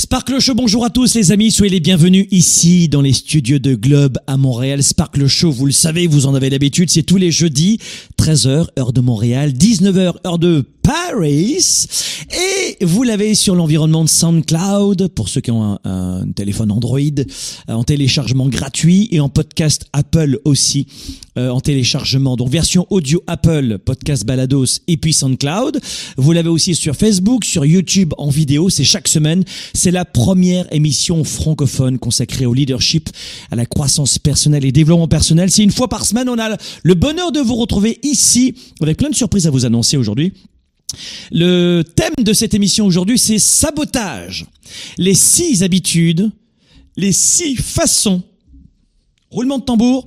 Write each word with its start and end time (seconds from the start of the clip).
Sparkle 0.00 0.40
Show, 0.40 0.54
bonjour 0.54 0.82
à 0.86 0.88
tous 0.88 1.14
les 1.14 1.30
amis, 1.30 1.50
soyez 1.50 1.72
les 1.72 1.80
bienvenus 1.80 2.26
ici 2.30 2.88
dans 2.88 3.02
les 3.02 3.12
studios 3.12 3.58
de 3.58 3.74
Globe 3.74 4.16
à 4.26 4.38
Montréal. 4.38 4.82
Sparkle 4.82 5.26
Show, 5.26 5.52
vous 5.52 5.66
le 5.66 5.72
savez, 5.72 6.06
vous 6.06 6.24
en 6.24 6.34
avez 6.34 6.48
l'habitude, 6.48 6.88
c'est 6.88 7.02
tous 7.02 7.18
les 7.18 7.30
jeudis, 7.30 7.78
13h 8.18 8.68
heure 8.78 8.94
de 8.94 9.02
Montréal, 9.02 9.50
19h 9.52 10.14
heure 10.26 10.38
de 10.38 10.64
Paris. 10.82 11.86
Et 12.30 12.82
vous 12.82 13.02
l'avez 13.02 13.34
sur 13.34 13.54
l'environnement 13.54 14.02
de 14.02 14.08
SoundCloud 14.08 15.08
pour 15.08 15.28
ceux 15.28 15.42
qui 15.42 15.50
ont 15.50 15.78
un, 15.84 16.26
téléphone 16.34 16.72
Android 16.72 16.98
euh, 16.98 17.22
en 17.68 17.84
téléchargement 17.84 18.48
gratuit 18.48 19.06
et 19.12 19.20
en 19.20 19.28
podcast 19.28 19.84
Apple 19.92 20.40
aussi 20.46 20.86
euh, 21.38 21.50
en 21.50 21.60
téléchargement. 21.60 22.36
Donc 22.36 22.48
version 22.48 22.86
audio 22.90 23.22
Apple, 23.26 23.78
podcast 23.78 24.24
Balados 24.24 24.80
et 24.88 24.96
puis 24.96 25.12
SoundCloud. 25.12 25.80
Vous 26.16 26.32
l'avez 26.32 26.48
aussi 26.48 26.74
sur 26.74 26.96
Facebook, 26.96 27.44
sur 27.44 27.64
YouTube 27.64 28.14
en 28.18 28.30
vidéo. 28.30 28.68
C'est 28.68 28.84
chaque 28.84 29.08
semaine. 29.08 29.44
C'est 29.72 29.90
la 29.90 30.04
première 30.04 30.66
émission 30.72 31.22
francophone 31.22 31.98
consacrée 31.98 32.46
au 32.46 32.54
leadership, 32.54 33.10
à 33.50 33.56
la 33.56 33.66
croissance 33.66 34.18
personnelle 34.18 34.64
et 34.64 34.72
développement 34.72 35.08
personnel. 35.08 35.50
C'est 35.50 35.62
une 35.62 35.70
fois 35.70 35.88
par 35.88 36.04
semaine. 36.04 36.28
On 36.28 36.38
a 36.38 36.56
le 36.82 36.94
bonheur 36.94 37.32
de 37.32 37.40
vous 37.40 37.54
retrouver 37.54 38.00
ici 38.02 38.54
avec 38.80 38.96
plein 38.96 39.10
de 39.10 39.14
surprises 39.14 39.46
à 39.46 39.50
vous 39.50 39.64
annoncer 39.64 39.96
aujourd'hui. 39.96 40.32
Le 41.30 41.82
thème 41.82 42.24
de 42.24 42.32
cette 42.32 42.54
émission 42.54 42.86
aujourd'hui, 42.86 43.18
c'est 43.18 43.38
sabotage. 43.38 44.46
Les 44.98 45.14
six 45.14 45.62
habitudes, 45.62 46.30
les 46.96 47.12
six 47.12 47.56
façons, 47.56 48.22
roulement 49.30 49.58
de 49.58 49.64
tambour, 49.64 50.04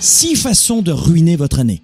six 0.00 0.34
façons 0.34 0.82
de 0.82 0.92
ruiner 0.92 1.36
votre 1.36 1.58
année. 1.58 1.82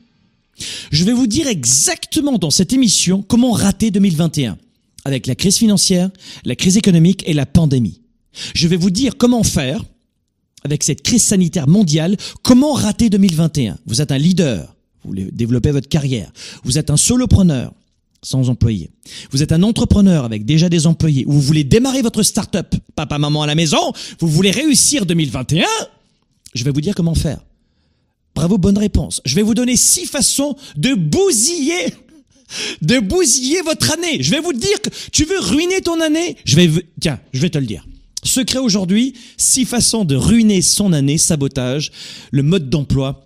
Je 0.91 1.05
vais 1.05 1.13
vous 1.13 1.27
dire 1.27 1.47
exactement 1.47 2.39
dans 2.39 2.51
cette 2.51 2.73
émission 2.73 3.23
comment 3.23 3.53
rater 3.53 3.91
2021 3.91 4.57
avec 5.05 5.27
la 5.27 5.35
crise 5.35 5.59
financière, 5.59 6.11
la 6.45 6.57
crise 6.57 6.77
économique 6.77 7.23
et 7.27 7.33
la 7.33 7.47
pandémie. 7.47 8.01
Je 8.55 8.67
vais 8.67 8.77
vous 8.77 8.91
dire 8.91 9.17
comment 9.17 9.45
faire 9.45 9.85
avec 10.65 10.83
cette 10.83 11.03
crise 11.03 11.23
sanitaire 11.23 11.69
mondiale, 11.69 12.17
comment 12.43 12.73
rater 12.73 13.09
2021. 13.09 13.79
Vous 13.87 14.01
êtes 14.01 14.11
un 14.11 14.19
leader, 14.19 14.75
vous 15.05 15.11
voulez 15.11 15.29
développer 15.31 15.71
votre 15.71 15.89
carrière, 15.89 16.33
vous 16.65 16.79
êtes 16.79 16.91
un 16.91 16.97
solopreneur 16.97 17.73
sans 18.23 18.49
employé, 18.49 18.91
vous 19.31 19.45
êtes 19.45 19.53
un 19.53 19.63
entrepreneur 19.63 20.25
avec 20.25 20.45
déjà 20.45 20.69
des 20.69 20.89
employés, 20.89 21.25
ou 21.27 21.33
vous 21.33 21.41
voulez 21.41 21.63
démarrer 21.63 22.03
votre 22.03 22.25
start-up, 22.25 22.75
papa, 22.97 23.19
maman 23.19 23.43
à 23.43 23.47
la 23.47 23.55
maison, 23.55 23.93
vous 24.19 24.27
voulez 24.27 24.51
réussir 24.51 25.07
2021, 25.07 25.65
je 26.55 26.65
vais 26.65 26.73
vous 26.73 26.81
dire 26.81 26.97
comment 26.97 27.15
faire. 27.15 27.39
Bravo, 28.37 28.59
bonne 28.59 28.77
réponse. 28.77 29.23
Je 29.25 29.35
vais 29.35 29.41
vous 29.43 29.55
donner 29.55 29.77
six 29.77 30.05
façons 30.05 30.57
de 30.77 30.93
bousiller, 30.93 31.87
de 32.83 32.99
bousiller 32.99 33.63
votre 33.63 33.91
année. 33.93 34.23
Je 34.23 34.31
vais 34.31 34.41
vous 34.41 34.53
dire 34.53 34.81
que 34.83 34.91
tu 35.11 35.25
veux 35.25 35.41
ruiner 35.41 35.81
ton 35.81 35.99
année. 36.03 36.37
Je 36.45 36.55
vais, 36.55 36.71
tiens, 37.01 37.19
je 37.33 37.41
vais 37.41 37.49
te 37.49 37.57
le 37.57 37.65
dire. 37.65 37.87
Secret 38.23 38.59
aujourd'hui, 38.59 39.15
six 39.39 39.65
façons 39.65 40.05
de 40.05 40.17
ruiner 40.17 40.61
son 40.61 40.93
année, 40.93 41.17
sabotage, 41.17 41.93
le 42.31 42.43
mode 42.43 42.69
d'emploi, 42.69 43.26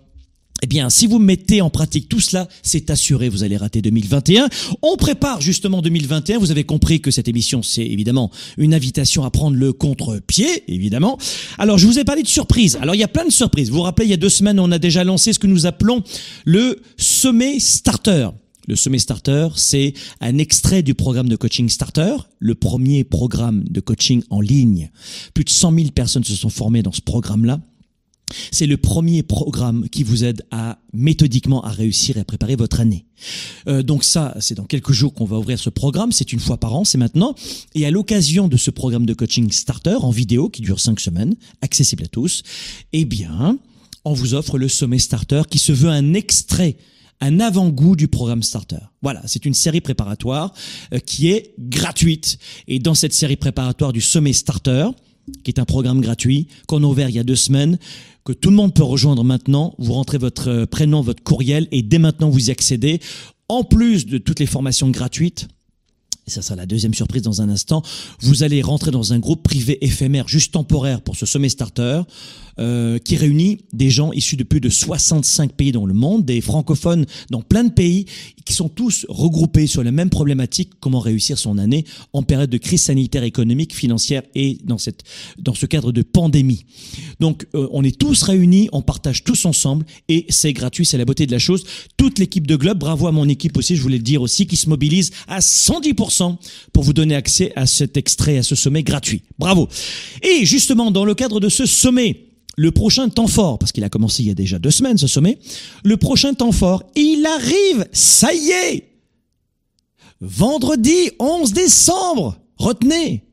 eh 0.61 0.67
bien, 0.67 0.89
si 0.89 1.07
vous 1.07 1.17
mettez 1.17 1.61
en 1.61 1.69
pratique 1.71 2.07
tout 2.07 2.19
cela, 2.19 2.47
c'est 2.61 2.91
assuré, 2.91 3.29
vous 3.29 3.43
allez 3.43 3.57
rater 3.57 3.81
2021. 3.81 4.47
On 4.83 4.95
prépare 4.95 5.41
justement 5.41 5.81
2021. 5.81 6.37
Vous 6.37 6.51
avez 6.51 6.63
compris 6.63 7.01
que 7.01 7.09
cette 7.09 7.27
émission, 7.27 7.63
c'est 7.63 7.85
évidemment 7.85 8.29
une 8.57 8.75
invitation 8.75 9.23
à 9.23 9.31
prendre 9.31 9.57
le 9.57 9.73
contre-pied, 9.73 10.63
évidemment. 10.67 11.17
Alors, 11.57 11.79
je 11.79 11.87
vous 11.87 11.97
ai 11.97 12.03
parlé 12.03 12.21
de 12.21 12.27
surprises. 12.27 12.77
Alors, 12.79 12.93
il 12.93 12.99
y 12.99 13.03
a 13.03 13.07
plein 13.07 13.25
de 13.25 13.31
surprises. 13.31 13.69
Vous 13.69 13.77
vous 13.77 13.81
rappelez, 13.81 14.05
il 14.05 14.11
y 14.11 14.13
a 14.13 14.17
deux 14.17 14.29
semaines, 14.29 14.59
on 14.59 14.71
a 14.71 14.77
déjà 14.77 15.03
lancé 15.03 15.33
ce 15.33 15.39
que 15.39 15.47
nous 15.47 15.65
appelons 15.65 16.03
le 16.45 16.79
sommet 16.95 17.59
starter. 17.59 18.29
Le 18.67 18.75
sommet 18.75 18.99
starter, 18.99 19.47
c'est 19.55 19.93
un 20.19 20.37
extrait 20.37 20.83
du 20.83 20.93
programme 20.93 21.27
de 21.27 21.35
coaching 21.35 21.67
starter, 21.67 22.15
le 22.37 22.53
premier 22.53 23.03
programme 23.03 23.63
de 23.67 23.79
coaching 23.79 24.21
en 24.29 24.39
ligne. 24.39 24.91
Plus 25.33 25.43
de 25.43 25.49
100 25.49 25.73
000 25.73 25.89
personnes 25.89 26.23
se 26.23 26.35
sont 26.35 26.49
formées 26.49 26.83
dans 26.83 26.91
ce 26.91 27.01
programme-là. 27.01 27.59
C'est 28.51 28.67
le 28.67 28.77
premier 28.77 29.23
programme 29.23 29.87
qui 29.89 30.03
vous 30.03 30.23
aide 30.23 30.43
à 30.51 30.79
méthodiquement 30.93 31.63
à 31.63 31.69
réussir 31.69 32.17
et 32.17 32.19
à 32.19 32.25
préparer 32.25 32.55
votre 32.55 32.79
année. 32.79 33.05
Euh, 33.67 33.83
donc 33.83 34.03
ça, 34.03 34.35
c'est 34.39 34.55
dans 34.55 34.65
quelques 34.65 34.91
jours 34.91 35.13
qu'on 35.13 35.25
va 35.25 35.37
ouvrir 35.37 35.59
ce 35.59 35.69
programme. 35.69 36.11
C'est 36.11 36.33
une 36.33 36.39
fois 36.39 36.57
par 36.57 36.75
an, 36.75 36.83
c'est 36.83 36.97
maintenant. 36.97 37.35
Et 37.75 37.85
à 37.85 37.91
l'occasion 37.91 38.47
de 38.47 38.57
ce 38.57 38.71
programme 38.71 39.05
de 39.05 39.13
coaching 39.13 39.51
starter 39.51 39.97
en 40.01 40.11
vidéo 40.11 40.49
qui 40.49 40.61
dure 40.61 40.79
cinq 40.79 40.99
semaines, 40.99 41.35
accessible 41.61 42.03
à 42.03 42.07
tous, 42.07 42.43
eh 42.93 43.05
bien, 43.05 43.57
on 44.05 44.13
vous 44.13 44.33
offre 44.33 44.57
le 44.57 44.67
sommet 44.67 44.99
starter 44.99 45.43
qui 45.49 45.59
se 45.59 45.71
veut 45.71 45.89
un 45.89 46.13
extrait 46.13 46.77
un 47.21 47.39
avant-goût 47.39 47.95
du 47.95 48.07
programme 48.07 48.43
Starter. 48.43 48.79
Voilà, 49.01 49.21
c'est 49.27 49.45
une 49.45 49.53
série 49.53 49.79
préparatoire 49.79 50.53
euh, 50.93 50.99
qui 50.99 51.29
est 51.29 51.53
gratuite. 51.59 52.39
Et 52.67 52.79
dans 52.79 52.95
cette 52.95 53.13
série 53.13 53.35
préparatoire 53.35 53.93
du 53.93 54.01
sommet 54.01 54.33
Starter, 54.33 54.87
qui 55.43 55.51
est 55.51 55.59
un 55.59 55.65
programme 55.65 56.01
gratuit 56.01 56.47
qu'on 56.67 56.83
a 56.83 56.87
ouvert 56.87 57.09
il 57.09 57.15
y 57.15 57.19
a 57.19 57.23
deux 57.23 57.35
semaines, 57.35 57.77
que 58.25 58.33
tout 58.33 58.49
le 58.49 58.55
monde 58.55 58.73
peut 58.73 58.83
rejoindre 58.83 59.23
maintenant. 59.23 59.75
Vous 59.77 59.93
rentrez 59.93 60.17
votre 60.17 60.49
euh, 60.49 60.65
prénom, 60.65 61.01
votre 61.01 61.23
courriel 61.23 61.67
et 61.71 61.81
dès 61.81 61.99
maintenant 61.99 62.29
vous 62.29 62.49
y 62.49 62.51
accédez. 62.51 62.99
En 63.49 63.63
plus 63.63 64.05
de 64.05 64.17
toutes 64.17 64.39
les 64.39 64.45
formations 64.45 64.89
gratuites, 64.89 65.47
et 66.27 66.31
ça 66.31 66.41
sera 66.41 66.55
la 66.55 66.65
deuxième 66.65 66.93
surprise 66.93 67.23
dans 67.23 67.41
un 67.41 67.49
instant, 67.49 67.81
vous 68.19 68.43
allez 68.43 68.61
rentrer 68.61 68.91
dans 68.91 69.11
un 69.11 69.19
groupe 69.19 69.43
privé 69.43 69.83
éphémère, 69.83 70.27
juste 70.27 70.53
temporaire 70.53 71.01
pour 71.01 71.15
ce 71.15 71.25
sommet 71.25 71.49
starter, 71.49 72.01
euh, 72.59 72.99
qui 72.99 73.15
réunit 73.15 73.59
des 73.73 73.89
gens 73.89 74.11
issus 74.11 74.35
de 74.35 74.43
plus 74.43 74.59
de 74.59 74.69
65 74.69 75.53
pays 75.53 75.71
dans 75.71 75.85
le 75.85 75.93
monde, 75.93 76.25
des 76.25 76.41
francophones 76.41 77.05
dans 77.29 77.41
plein 77.41 77.63
de 77.63 77.71
pays, 77.71 78.05
qui 78.45 78.53
sont 78.53 78.69
tous 78.69 79.05
regroupés 79.09 79.67
sur 79.67 79.83
la 79.83 79.91
même 79.91 80.09
problématique, 80.09 80.71
comment 80.79 80.99
réussir 80.99 81.37
son 81.37 81.57
année 81.57 81.85
en 82.13 82.23
période 82.23 82.49
de 82.49 82.57
crise 82.57 82.81
sanitaire, 82.81 83.23
économique, 83.23 83.75
financière 83.75 84.23
et 84.35 84.57
dans, 84.63 84.77
cette, 84.77 85.03
dans 85.37 85.53
ce 85.53 85.65
cadre 85.65 85.91
de 85.91 86.01
pandémie. 86.01 86.65
Donc 87.19 87.47
euh, 87.55 87.67
on 87.71 87.83
est 87.83 87.97
tous 87.97 88.23
réunis, 88.23 88.69
on 88.71 88.81
partage 88.81 89.23
tous 89.23 89.45
ensemble 89.45 89.85
et 90.09 90.25
c'est 90.29 90.53
gratuit, 90.53 90.85
c'est 90.85 90.97
la 90.97 91.05
beauté 91.05 91.25
de 91.25 91.31
la 91.31 91.39
chose. 91.39 91.63
Toute 91.97 92.19
l'équipe 92.19 92.47
de 92.47 92.55
Globe, 92.55 92.79
bravo 92.79 93.07
à 93.07 93.11
mon 93.11 93.27
équipe 93.29 93.57
aussi, 93.57 93.75
je 93.75 93.81
voulais 93.81 93.97
le 93.97 94.03
dire 94.03 94.21
aussi, 94.21 94.47
qui 94.47 94.57
se 94.57 94.69
mobilise 94.69 95.11
à 95.27 95.39
110% 95.39 96.37
pour 96.73 96.83
vous 96.83 96.93
donner 96.93 97.15
accès 97.15 97.51
à 97.55 97.65
cet 97.65 97.97
extrait, 97.97 98.37
à 98.37 98.43
ce 98.43 98.55
sommet 98.55 98.83
gratuit. 98.83 99.23
Bravo. 99.39 99.69
Et 100.23 100.45
justement, 100.45 100.91
dans 100.91 101.05
le 101.05 101.15
cadre 101.15 101.39
de 101.39 101.49
ce 101.49 101.65
sommet, 101.65 102.30
le 102.57 102.71
prochain 102.71 103.09
temps 103.09 103.27
fort, 103.27 103.59
parce 103.59 103.71
qu'il 103.71 103.83
a 103.83 103.89
commencé 103.89 104.23
il 104.23 104.27
y 104.27 104.31
a 104.31 104.35
déjà 104.35 104.59
deux 104.59 104.71
semaines 104.71 104.97
ce 104.97 105.07
sommet, 105.07 105.39
le 105.83 105.97
prochain 105.97 106.33
temps 106.33 106.51
fort, 106.51 106.83
il 106.95 107.25
arrive, 107.25 107.87
ça 107.91 108.33
y 108.33 108.49
est 108.49 108.87
Vendredi 110.19 111.09
11 111.19 111.53
décembre, 111.53 112.37
retenez 112.57 113.23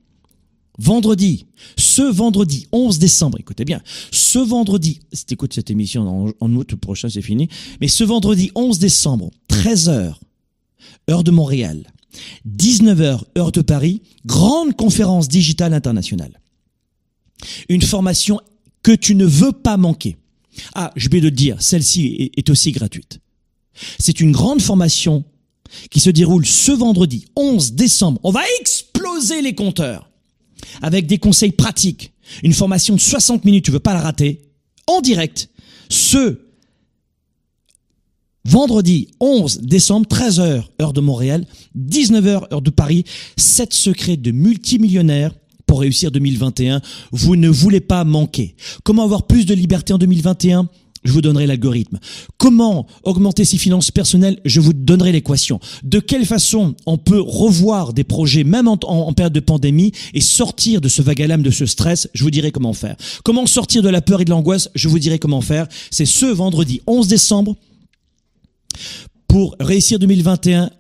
Vendredi, 0.79 1.47
ce 1.77 2.03
vendredi 2.03 2.69
11 2.71 3.01
décembre, 3.01 3.39
écoutez 3.41 3.65
bien, 3.65 3.83
ce 4.13 4.39
vendredi, 4.39 5.01
si 5.13 5.25
écoute 5.31 5.53
cette 5.53 5.71
émission 5.71 6.03
en, 6.09 6.31
en 6.39 6.55
août, 6.55 6.77
prochain 6.77 7.09
c'est 7.09 7.21
fini, 7.21 7.49
mais 7.81 7.89
ce 7.89 8.05
vendredi 8.05 8.53
11 8.55 8.79
décembre, 8.79 9.31
13h, 9.51 10.15
heure 11.11 11.25
de 11.25 11.33
Montréal, 11.33 11.93
19h, 12.47 13.23
heure 13.37 13.53
de 13.53 13.61
Paris, 13.61 14.03
grande 14.25 14.77
conférence 14.77 15.29
digitale 15.29 15.75
internationale. 15.75 16.41
Une 17.69 17.83
formation 17.83 18.41
que 18.83 18.93
tu 18.93 19.15
ne 19.15 19.25
veux 19.25 19.53
pas 19.53 19.77
manquer. 19.77 20.17
Ah, 20.75 20.93
je 20.97 21.09
vais 21.09 21.21
te 21.21 21.27
dire, 21.27 21.61
celle-ci 21.61 22.33
est 22.37 22.51
aussi 22.51 22.73
gratuite. 22.73 23.21
C'est 23.99 24.21
une 24.21 24.33
grande 24.33 24.61
formation 24.61 25.25
qui 25.91 26.01
se 26.01 26.11
déroule 26.11 26.47
ce 26.47 26.73
vendredi 26.73 27.27
11 27.37 27.73
décembre. 27.73 28.21
On 28.25 28.31
va 28.31 28.43
exploser 28.61 29.43
les 29.43 29.55
compteurs 29.55 30.11
avec 30.83 31.07
des 31.07 31.19
conseils 31.19 31.53
pratiques. 31.53 32.13
Une 32.43 32.53
formation 32.53 32.95
de 32.95 33.01
60 33.01 33.45
minutes, 33.45 33.65
tu 33.65 33.71
veux 33.71 33.79
pas 33.79 33.95
la 33.95 34.01
rater, 34.01 34.43
en 34.87 35.01
direct, 35.01 35.49
ce 35.89 36.41
vendredi 38.45 39.09
11 39.21 39.61
décembre, 39.61 40.07
13h, 40.09 40.65
heure 40.81 40.93
de 40.93 41.01
Montréal, 41.01 41.47
19h, 41.77 42.53
heure 42.53 42.63
de 42.63 42.71
Paris, 42.71 43.05
7 43.37 43.73
secrets 43.73 44.17
de 44.17 44.31
multimillionnaires 44.31 45.35
réussir 45.79 46.11
2021. 46.11 46.81
Vous 47.13 47.37
ne 47.37 47.49
voulez 47.49 47.81
pas 47.81 48.05
manquer. 48.05 48.55
Comment 48.85 49.05
avoir 49.05 49.27
plus 49.27 49.47
de 49.47 49.55
liberté 49.55 49.93
en 49.93 49.99
2021 49.99 50.69
je 51.05 51.13
vous 51.13 51.21
donnerai 51.21 51.47
l'algorithme. 51.47 51.99
Comment 52.39 52.87
augmenter 53.05 53.45
ses 53.45 53.57
finances 53.57 53.91
personnelles? 53.91 54.41
Je 54.45 54.61
vous 54.61 54.73
donnerai 54.73 55.13
l'équation. 55.13 55.61
De 55.85 56.01
quelle 56.01 56.27
façon 56.27 56.75
on 56.87 56.99
peut 56.99 57.21
revoir 57.21 57.93
des 57.93 58.05
projets, 58.05 58.45
même 58.45 58.69
en, 58.69 59.13
période 59.13 59.33
de 59.33 59.41
pandémie, 59.41 59.93
et 60.13 60.21
sortir 60.21 60.81
de 60.81 60.89
ce 60.89 61.01
vague 61.01 61.41
de 61.41 61.51
ce 61.51 61.67
stress? 61.67 62.09
Je 62.15 62.25
vous 62.25 62.31
dirai 62.31 62.51
comment 62.51 62.73
faire. 62.73 62.97
Comment 63.25 63.47
sortir 63.47 63.83
de 63.83 63.89
la 63.89 64.03
peur 64.03 64.21
et 64.21 64.25
de 64.25 64.31
l'angoisse? 64.31 64.71
Je 64.75 64.89
vous 64.89 64.99
dirai 64.99 65.19
comment 65.19 65.41
faire. 65.41 65.69
C'est 65.91 66.07
ce 66.07 66.27
vendredi 66.27 66.81
11 66.87 67.07
décembre 67.09 67.57
pour 69.29 69.57
réussir 69.61 69.99
2021 69.99 70.71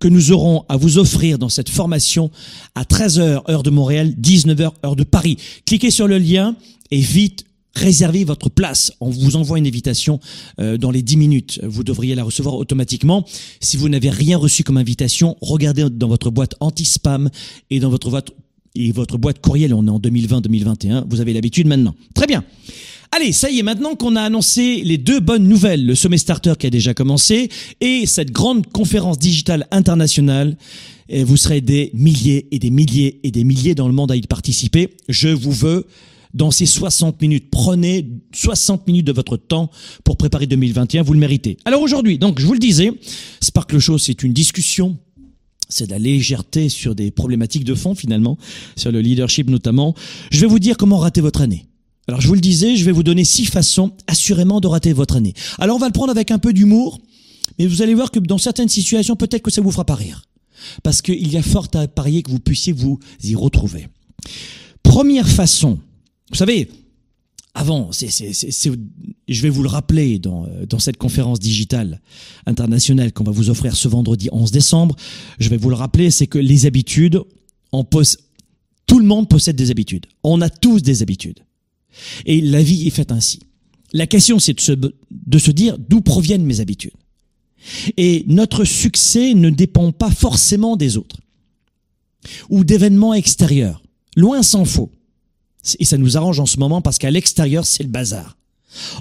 que 0.00 0.08
nous 0.08 0.32
aurons 0.32 0.64
à 0.68 0.76
vous 0.76 0.98
offrir 0.98 1.38
dans 1.38 1.48
cette 1.48 1.68
formation 1.68 2.30
à 2.74 2.82
13h 2.82 3.48
heure 3.48 3.62
de 3.62 3.70
Montréal, 3.70 4.14
19h 4.20 4.72
heure 4.84 4.96
de 4.96 5.04
Paris. 5.04 5.36
Cliquez 5.66 5.90
sur 5.90 6.08
le 6.08 6.18
lien 6.18 6.56
et 6.90 7.00
vite 7.00 7.44
réservez 7.74 8.24
votre 8.24 8.48
place. 8.48 8.92
On 9.00 9.10
vous 9.10 9.36
envoie 9.36 9.58
une 9.58 9.66
invitation 9.66 10.20
euh, 10.58 10.76
dans 10.76 10.90
les 10.90 11.02
10 11.02 11.16
minutes. 11.16 11.60
Vous 11.62 11.84
devriez 11.84 12.14
la 12.14 12.24
recevoir 12.24 12.56
automatiquement. 12.56 13.24
Si 13.60 13.76
vous 13.76 13.88
n'avez 13.88 14.10
rien 14.10 14.36
reçu 14.36 14.64
comme 14.64 14.76
invitation, 14.76 15.36
regardez 15.40 15.88
dans 15.90 16.08
votre 16.08 16.30
boîte 16.30 16.54
anti-spam 16.60 17.30
et 17.70 17.78
dans 17.78 17.90
votre 17.90 18.10
boîte 18.10 18.30
et 18.74 18.92
votre 18.92 19.18
boîte 19.18 19.40
courriel. 19.40 19.74
On 19.74 19.86
est 19.86 19.90
en 19.90 19.98
2020-2021. 19.98 21.04
Vous 21.08 21.20
avez 21.20 21.32
l'habitude 21.32 21.66
maintenant. 21.66 21.94
Très 22.14 22.26
bien. 22.26 22.44
Allez, 23.12 23.32
ça 23.32 23.50
y 23.50 23.58
est, 23.58 23.64
maintenant 23.64 23.96
qu'on 23.96 24.14
a 24.14 24.22
annoncé 24.22 24.82
les 24.84 24.96
deux 24.96 25.18
bonnes 25.18 25.48
nouvelles, 25.48 25.84
le 25.84 25.96
sommet 25.96 26.16
starter 26.16 26.52
qui 26.56 26.68
a 26.68 26.70
déjà 26.70 26.94
commencé 26.94 27.48
et 27.80 28.06
cette 28.06 28.30
grande 28.30 28.68
conférence 28.68 29.18
digitale 29.18 29.66
internationale, 29.72 30.56
et 31.08 31.24
vous 31.24 31.36
serez 31.36 31.60
des 31.60 31.90
milliers 31.92 32.46
et 32.52 32.60
des 32.60 32.70
milliers 32.70 33.18
et 33.24 33.32
des 33.32 33.42
milliers 33.42 33.74
dans 33.74 33.88
le 33.88 33.94
monde 33.94 34.12
à 34.12 34.16
y 34.16 34.22
participer. 34.22 34.90
Je 35.08 35.28
vous 35.28 35.50
veux 35.50 35.88
dans 36.34 36.52
ces 36.52 36.66
60 36.66 37.20
minutes. 37.20 37.48
Prenez 37.50 38.06
60 38.32 38.86
minutes 38.86 39.08
de 39.08 39.12
votre 39.12 39.36
temps 39.36 39.72
pour 40.04 40.16
préparer 40.16 40.46
2021, 40.46 41.02
vous 41.02 41.12
le 41.12 41.18
méritez. 41.18 41.56
Alors 41.64 41.82
aujourd'hui, 41.82 42.16
donc 42.16 42.38
je 42.38 42.46
vous 42.46 42.52
le 42.52 42.60
disais, 42.60 42.92
Sparkle 43.40 43.80
Show, 43.80 43.98
c'est 43.98 44.22
une 44.22 44.32
discussion 44.32 44.96
c'est 45.68 45.86
de 45.86 45.92
la 45.92 45.98
légèreté 46.00 46.68
sur 46.68 46.96
des 46.96 47.12
problématiques 47.12 47.64
de 47.64 47.74
fond 47.74 47.94
finalement, 47.94 48.38
sur 48.76 48.90
le 48.90 49.00
leadership 49.00 49.48
notamment. 49.48 49.94
Je 50.30 50.40
vais 50.40 50.46
vous 50.46 50.58
dire 50.58 50.76
comment 50.76 50.98
rater 50.98 51.20
votre 51.20 51.40
année. 51.40 51.69
Alors 52.10 52.20
je 52.20 52.26
vous 52.26 52.34
le 52.34 52.40
disais, 52.40 52.74
je 52.74 52.84
vais 52.84 52.90
vous 52.90 53.04
donner 53.04 53.24
six 53.24 53.44
façons 53.44 53.92
assurément 54.08 54.60
de 54.60 54.66
rater 54.66 54.92
votre 54.92 55.14
année. 55.14 55.32
Alors 55.60 55.76
on 55.76 55.78
va 55.78 55.86
le 55.86 55.92
prendre 55.92 56.10
avec 56.10 56.32
un 56.32 56.40
peu 56.40 56.52
d'humour, 56.52 56.98
mais 57.56 57.68
vous 57.68 57.82
allez 57.82 57.94
voir 57.94 58.10
que 58.10 58.18
dans 58.18 58.36
certaines 58.36 58.68
situations, 58.68 59.14
peut-être 59.14 59.42
que 59.42 59.50
ça 59.52 59.60
vous 59.60 59.70
fera 59.70 59.84
pas 59.84 59.94
rire. 59.94 60.24
Parce 60.82 61.02
qu'il 61.02 61.32
y 61.32 61.36
a 61.36 61.42
fort 61.42 61.68
à 61.74 61.86
parier 61.86 62.24
que 62.24 62.30
vous 62.32 62.40
puissiez 62.40 62.72
vous 62.72 62.98
y 63.22 63.36
retrouver. 63.36 63.86
Première 64.82 65.28
façon 65.28 65.78
vous 66.30 66.36
savez, 66.36 66.68
avant, 67.54 67.90
je 67.92 69.42
vais 69.42 69.48
vous 69.48 69.62
le 69.62 69.68
rappeler 69.68 70.18
dans, 70.18 70.48
cette 70.78 70.96
conférence 70.96 71.38
digitale 71.38 72.00
internationale 72.44 73.12
qu'on 73.12 73.24
va 73.24 73.32
vous 73.32 73.50
offrir 73.50 73.76
ce 73.76 73.86
vendredi 73.86 74.28
11 74.32 74.50
décembre, 74.50 74.96
je 75.38 75.48
vais 75.48 75.56
vous 75.56 75.70
le 75.70 75.76
rappeler, 75.76 76.10
c'est 76.10 76.26
que 76.28 76.38
les 76.38 76.66
habitudes, 76.66 77.20
tout 78.86 78.98
le 78.98 79.04
monde 79.04 79.28
possède 79.28 79.56
des 79.56 79.70
habitudes. 79.70 80.06
On 80.22 80.40
a 80.40 80.48
tous 80.50 80.82
des 80.82 81.02
habitudes. 81.02 81.40
Et 82.26 82.40
la 82.40 82.62
vie 82.62 82.86
est 82.86 82.90
faite 82.90 83.12
ainsi. 83.12 83.40
La 83.92 84.06
question, 84.06 84.38
c'est 84.38 84.54
de 84.54 84.60
se, 84.60 84.72
de 84.72 85.38
se 85.38 85.50
dire 85.50 85.78
d'où 85.78 86.00
proviennent 86.00 86.44
mes 86.44 86.60
habitudes. 86.60 86.92
Et 87.96 88.24
notre 88.26 88.64
succès 88.64 89.34
ne 89.34 89.50
dépend 89.50 89.92
pas 89.92 90.10
forcément 90.10 90.76
des 90.76 90.96
autres 90.96 91.18
ou 92.48 92.64
d'événements 92.64 93.14
extérieurs. 93.14 93.82
Loin 94.16 94.42
s'en 94.42 94.64
faut. 94.64 94.90
Et 95.78 95.84
ça 95.84 95.98
nous 95.98 96.16
arrange 96.16 96.40
en 96.40 96.46
ce 96.46 96.58
moment 96.58 96.80
parce 96.80 96.98
qu'à 96.98 97.10
l'extérieur, 97.10 97.66
c'est 97.66 97.82
le 97.82 97.90
bazar. 97.90 98.36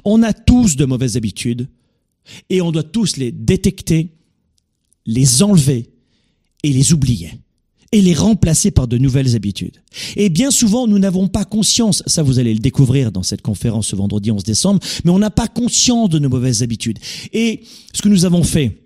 On 0.04 0.24
a 0.24 0.34
tous 0.34 0.76
de 0.76 0.86
mauvaises 0.86 1.16
habitudes 1.16 1.70
et 2.50 2.62
on 2.62 2.72
doit 2.72 2.84
tous 2.84 3.18
les 3.18 3.32
détecter, 3.32 4.12
les 5.06 5.42
enlever 5.42 5.90
et 6.64 6.74
les 6.74 6.92
oublier 6.92 7.40
et 7.92 8.02
les 8.02 8.14
remplacer 8.14 8.72
par 8.72 8.88
de 8.88 8.98
nouvelles 8.98 9.36
habitudes. 9.36 9.82
Et 10.16 10.30
bien 10.30 10.52
souvent, 10.52 10.88
nous 10.88 11.00
n'avons 11.00 11.28
pas 11.28 11.46
conscience, 11.46 12.04
ça 12.06 12.22
vous 12.22 12.40
allez 12.40 12.54
le 12.54 12.60
découvrir 12.60 13.12
dans 13.12 13.24
cette 13.24 13.42
conférence 13.42 13.88
ce 13.88 13.96
vendredi 13.96 14.32
11 14.32 14.44
décembre, 14.44 14.80
mais 15.04 15.12
on 15.12 15.20
n'a 15.20 15.32
pas 15.32 15.48
conscience 15.48 16.10
de 16.10 16.20
nos 16.20 16.30
mauvaises 16.30 16.62
habitudes. 16.62 17.00
Et 17.34 17.62
ce 17.94 18.02
que 18.02 18.10
nous 18.10 18.26
avons 18.26 18.44
fait, 18.44 18.84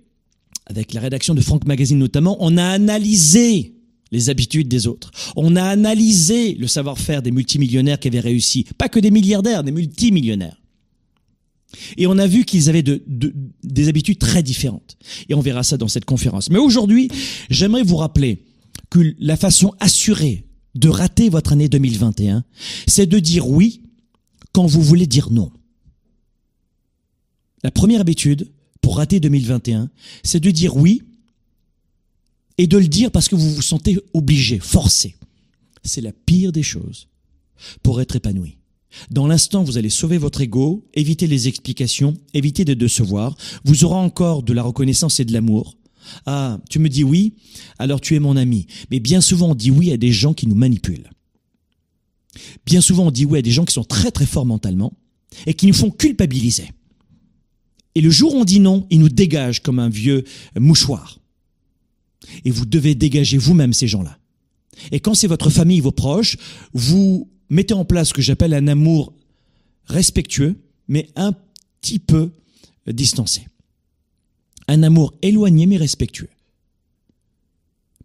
avec 0.66 0.94
la 0.94 1.02
rédaction 1.02 1.34
de 1.34 1.42
Franck 1.42 1.66
Magazine 1.66 1.98
notamment, 1.98 2.38
on 2.40 2.58
a 2.58 2.66
analysé 2.66 3.74
les 4.12 4.30
habitudes 4.30 4.68
des 4.68 4.88
autres. 4.88 5.12
On 5.36 5.56
a 5.56 5.64
analysé 5.64 6.54
le 6.54 6.68
savoir-faire 6.68 7.22
des 7.22 7.32
multimillionnaires 7.32 8.00
qui 8.00 8.08
avaient 8.08 8.20
réussi, 8.20 8.66
pas 8.78 8.88
que 8.88 9.00
des 9.00 9.12
milliardaires, 9.12 9.64
des 9.64 9.72
multimillionnaires. 9.72 10.62
Et 11.98 12.06
on 12.06 12.18
a 12.20 12.28
vu 12.28 12.46
qu'ils 12.46 12.70
avaient 12.70 12.84
de, 12.84 13.04
des 13.64 13.90
habitudes 13.90 14.20
très 14.20 14.44
différentes. 14.44 14.98
Et 15.28 15.34
on 15.34 15.42
verra 15.42 15.64
ça 15.64 15.78
dans 15.78 15.88
cette 15.88 16.06
conférence. 16.06 16.52
Mais 16.52 16.60
aujourd'hui, 16.60 17.10
j'aimerais 17.50 17.82
vous 17.82 17.98
rappeler 17.98 18.44
la 19.20 19.38
façon 19.38 19.74
assurée 19.80 20.46
de 20.76 20.90
rater 20.90 21.30
votre 21.30 21.54
année 21.54 21.70
2021, 21.70 22.44
c'est 22.88 23.06
de 23.06 23.20
dire 23.20 23.48
oui 23.48 23.82
quand 24.52 24.66
vous 24.66 24.82
voulez 24.82 25.08
dire 25.08 25.32
non. 25.32 25.52
La 27.64 27.72
première 27.72 28.02
habitude 28.02 28.52
pour 28.82 28.98
rater 28.98 29.20
2021, 29.20 29.90
c'est 30.24 30.40
de 30.40 30.52
dire 30.52 30.76
oui 30.76 31.04
et 32.58 32.68
de 32.68 32.78
le 32.78 32.88
dire 32.88 33.12
parce 33.12 33.30
que 33.30 33.36
vous 33.36 33.56
vous 33.56 33.62
sentez 33.62 33.98
obligé, 34.14 34.60
forcé. 34.60 35.16
C'est 35.84 36.02
la 36.02 36.12
pire 36.12 36.52
des 36.52 36.64
choses 36.64 37.08
pour 37.82 38.02
être 38.02 38.16
épanoui. 38.16 38.58
Dans 39.10 39.26
l'instant, 39.26 39.64
vous 39.64 39.78
allez 39.78 39.90
sauver 39.90 40.18
votre 40.18 40.42
ego, 40.42 40.86
éviter 40.94 41.26
les 41.26 41.48
explications, 41.48 42.16
éviter 42.34 42.64
de 42.64 42.74
décevoir. 42.74 43.36
Vous 43.64 43.86
aurez 43.86 43.96
encore 43.96 44.44
de 44.44 44.54
la 44.54 44.62
reconnaissance 44.62 45.20
et 45.20 45.26
de 45.26 45.34
l'amour. 45.34 45.76
Ah, 46.26 46.60
tu 46.70 46.80
me 46.80 46.90
dis 46.90 47.04
oui, 47.04 47.34
alors 47.80 48.02
tu 48.02 48.16
es 48.16 48.20
mon 48.20 48.38
ami. 48.38 48.68
Mais 48.92 49.00
bien 49.00 49.22
souvent, 49.22 49.52
on 49.52 49.56
dit 49.56 49.72
oui 49.72 49.92
à 49.92 49.98
des 49.98 50.12
gens 50.12 50.34
qui 50.34 50.48
nous 50.48 50.56
manipulent. 50.56 51.10
Bien 52.66 52.82
souvent, 52.82 53.08
on 53.08 53.12
dit 53.12 53.26
oui 53.26 53.40
à 53.40 53.42
des 53.42 53.52
gens 53.52 53.66
qui 53.66 53.74
sont 53.74 53.84
très 53.84 54.12
très 54.12 54.26
forts 54.26 54.46
mentalement 54.46 54.94
et 55.46 55.54
qui 55.54 55.68
nous 55.68 55.74
font 55.74 55.92
culpabiliser. 55.92 56.70
Et 57.96 58.02
le 58.02 58.10
jour 58.10 58.34
où 58.34 58.40
on 58.40 58.46
dit 58.46 58.60
non, 58.60 58.88
ils 58.90 59.00
nous 59.00 59.10
dégagent 59.10 59.62
comme 59.62 59.80
un 59.80 59.90
vieux 59.90 60.24
mouchoir. 60.60 61.20
Et 62.46 62.52
vous 62.52 62.66
devez 62.66 62.96
dégager 62.96 63.38
vous-même 63.38 63.74
ces 63.74 63.88
gens-là. 63.88 64.18
Et 64.92 65.00
quand 65.00 65.14
c'est 65.14 65.28
votre 65.28 65.50
famille, 65.50 65.80
vos 65.80 65.92
proches, 65.92 66.38
vous 66.74 67.30
mettez 67.50 67.74
en 67.74 67.86
place 67.86 68.10
ce 68.10 68.14
que 68.14 68.22
j'appelle 68.22 68.54
un 68.54 68.68
amour 68.68 69.14
respectueux, 69.86 70.56
mais 70.88 71.10
un 71.16 71.34
petit 71.82 72.00
peu 72.00 72.32
distancé. 72.88 73.48
Un 74.68 74.84
amour 74.84 75.14
éloigné 75.22 75.66
mais 75.66 75.78
respectueux. 75.78 76.30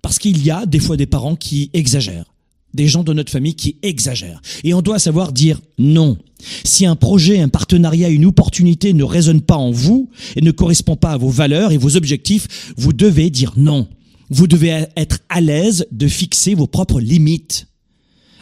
Parce 0.02 0.18
qu'il 0.18 0.44
y 0.44 0.50
a 0.50 0.66
des 0.66 0.78
fois 0.78 0.96
des 0.96 1.06
parents 1.06 1.36
qui 1.36 1.70
exagèrent, 1.72 2.32
des 2.74 2.88
gens 2.88 3.04
de 3.04 3.12
notre 3.12 3.32
famille 3.32 3.54
qui 3.54 3.76
exagèrent. 3.82 4.40
Et 4.64 4.74
on 4.74 4.82
doit 4.82 4.98
savoir 4.98 5.32
dire 5.32 5.60
non. 5.78 6.18
Si 6.64 6.86
un 6.86 6.96
projet, 6.96 7.40
un 7.40 7.48
partenariat, 7.48 8.08
une 8.08 8.26
opportunité 8.26 8.92
ne 8.92 9.04
résonne 9.04 9.42
pas 9.42 9.56
en 9.56 9.70
vous 9.70 10.08
et 10.36 10.40
ne 10.40 10.50
correspond 10.50 10.96
pas 10.96 11.12
à 11.12 11.16
vos 11.16 11.30
valeurs 11.30 11.72
et 11.72 11.78
vos 11.78 11.96
objectifs, 11.96 12.72
vous 12.76 12.92
devez 12.92 13.30
dire 13.30 13.54
non. 13.56 13.88
Vous 14.30 14.46
devez 14.46 14.86
être 14.96 15.20
à 15.28 15.40
l'aise 15.40 15.86
de 15.90 16.06
fixer 16.06 16.54
vos 16.54 16.66
propres 16.66 17.00
limites. 17.00 17.66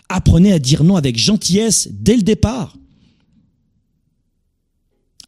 Apprenez 0.08 0.52
à 0.52 0.58
dire 0.58 0.84
non 0.84 0.96
avec 0.96 1.18
gentillesse 1.18 1.88
dès 1.92 2.16
le 2.16 2.22
départ. 2.22 2.76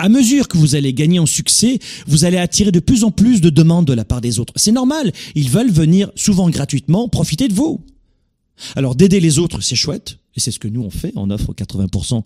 À 0.00 0.08
mesure 0.08 0.46
que 0.46 0.56
vous 0.58 0.76
allez 0.76 0.94
gagner 0.94 1.18
en 1.18 1.26
succès, 1.26 1.80
vous 2.06 2.24
allez 2.24 2.36
attirer 2.36 2.70
de 2.70 2.78
plus 2.78 3.02
en 3.02 3.10
plus 3.10 3.40
de 3.40 3.50
demandes 3.50 3.86
de 3.86 3.92
la 3.92 4.04
part 4.04 4.20
des 4.20 4.38
autres. 4.38 4.52
C'est 4.56 4.72
normal, 4.72 5.12
ils 5.34 5.50
veulent 5.50 5.72
venir 5.72 6.12
souvent 6.14 6.48
gratuitement 6.50 7.08
profiter 7.08 7.48
de 7.48 7.54
vous. 7.54 7.80
Alors 8.76 8.94
d'aider 8.94 9.18
les 9.18 9.38
autres, 9.38 9.60
c'est 9.60 9.76
chouette, 9.76 10.18
et 10.36 10.40
c'est 10.40 10.52
ce 10.52 10.60
que 10.60 10.68
nous 10.68 10.82
on 10.82 10.90
fait, 10.90 11.12
on 11.16 11.30
offre 11.30 11.52
80% 11.52 12.22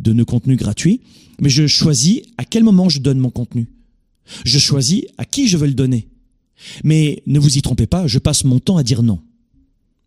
de 0.00 0.12
nos 0.12 0.24
contenus 0.26 0.58
gratuits, 0.58 1.00
mais 1.40 1.48
je 1.48 1.66
choisis 1.66 2.20
à 2.36 2.44
quel 2.44 2.62
moment 2.62 2.90
je 2.90 3.00
donne 3.00 3.18
mon 3.18 3.30
contenu. 3.30 3.68
Je 4.44 4.58
choisis 4.58 5.04
à 5.16 5.24
qui 5.24 5.48
je 5.48 5.56
veux 5.56 5.66
le 5.66 5.74
donner. 5.74 6.08
Mais 6.82 7.22
ne 7.26 7.38
vous 7.38 7.58
y 7.58 7.62
trompez 7.62 7.86
pas, 7.86 8.06
je 8.06 8.18
passe 8.18 8.44
mon 8.44 8.58
temps 8.58 8.76
à 8.76 8.82
dire 8.82 9.02
non. 9.02 9.20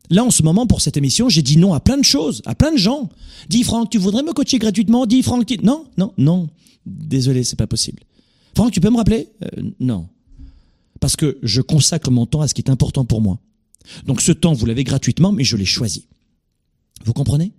Là, 0.10 0.24
en 0.24 0.32
ce 0.32 0.44
moment, 0.44 0.66
pour 0.66 0.82
cette 0.82 0.98
émission, 0.98 1.28
j'ai 1.30 1.42
dit 1.42 1.58
non 1.58 1.74
à 1.74 1.80
plein 1.80 1.98
de 1.98 2.06
choses, 2.06 2.42
à 2.46 2.56
plein 2.56 2.72
de 2.72 2.78
gens. 2.78 3.10
Dis 3.50 3.64
Franck, 3.64 3.90
tu 3.90 3.98
voudrais 3.98 4.24
me 4.24 4.34
coacher 4.34 4.58
gratuitement? 4.58 5.06
Dis 5.06 5.22
Franck, 5.22 5.46
tu... 5.46 5.58
non, 5.64 5.86
non, 5.98 6.14
non. 6.18 6.50
Désolé, 6.86 7.44
c'est 7.44 7.58
pas 7.58 7.68
possible. 7.68 8.04
Franck, 8.56 8.72
tu 8.72 8.80
peux 8.80 8.90
me 8.90 8.98
rappeler? 8.98 9.30
Euh, 9.44 9.64
Non. 9.80 10.08
Parce 11.00 11.16
que 11.16 11.38
je 11.44 11.62
consacre 11.62 12.10
mon 12.10 12.26
temps 12.26 12.42
à 12.42 12.48
ce 12.48 12.54
qui 12.54 12.62
est 12.62 12.72
important 12.72 13.06
pour 13.06 13.22
moi. 13.22 13.40
Donc 14.06 14.20
ce 14.22 14.32
temps, 14.32 14.54
vous 14.54 14.66
l'avez 14.66 14.84
gratuitement, 14.84 15.32
mais 15.32 15.44
je 15.44 15.56
l'ai 15.56 15.66
choisi. 15.66 16.08
Vous 17.06 17.14
comprenez? 17.14 17.52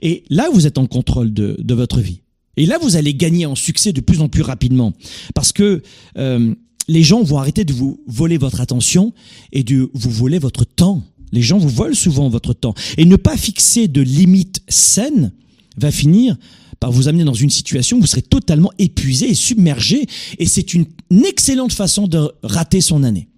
Et 0.00 0.24
là, 0.30 0.48
vous 0.52 0.66
êtes 0.66 0.78
en 0.78 0.86
contrôle 0.86 1.34
de, 1.34 1.56
de 1.58 1.74
votre 1.74 2.00
vie. 2.00 2.22
Et 2.56 2.66
là, 2.66 2.78
vous 2.80 2.96
allez 2.96 3.14
gagner 3.14 3.46
en 3.46 3.54
succès 3.54 3.92
de 3.92 4.00
plus 4.00 4.20
en 4.20 4.28
plus 4.28 4.42
rapidement. 4.42 4.92
Parce 5.34 5.52
que 5.52 5.82
euh, 6.16 6.54
les 6.88 7.02
gens 7.02 7.22
vont 7.22 7.38
arrêter 7.38 7.64
de 7.64 7.72
vous 7.72 8.00
voler 8.06 8.38
votre 8.38 8.60
attention 8.60 9.12
et 9.52 9.62
de 9.62 9.90
vous 9.92 10.10
voler 10.10 10.38
votre 10.38 10.64
temps. 10.64 11.04
Les 11.32 11.42
gens 11.42 11.58
vous 11.58 11.68
volent 11.68 11.94
souvent 11.94 12.28
votre 12.28 12.52
temps. 12.52 12.74
Et 12.96 13.04
ne 13.04 13.16
pas 13.16 13.36
fixer 13.36 13.88
de 13.88 14.00
limites 14.00 14.62
saines 14.68 15.32
va 15.76 15.90
finir 15.90 16.36
par 16.80 16.92
vous 16.92 17.08
amener 17.08 17.24
dans 17.24 17.34
une 17.34 17.50
situation 17.50 17.96
où 17.96 18.00
vous 18.00 18.06
serez 18.06 18.22
totalement 18.22 18.70
épuisé 18.78 19.30
et 19.30 19.34
submergé. 19.34 20.06
Et 20.38 20.46
c'est 20.46 20.74
une, 20.74 20.86
excellente 21.24 21.72
façon 21.72 22.06
de 22.06 22.30
rater 22.42 22.80
son 22.80 23.02
année. 23.02 23.28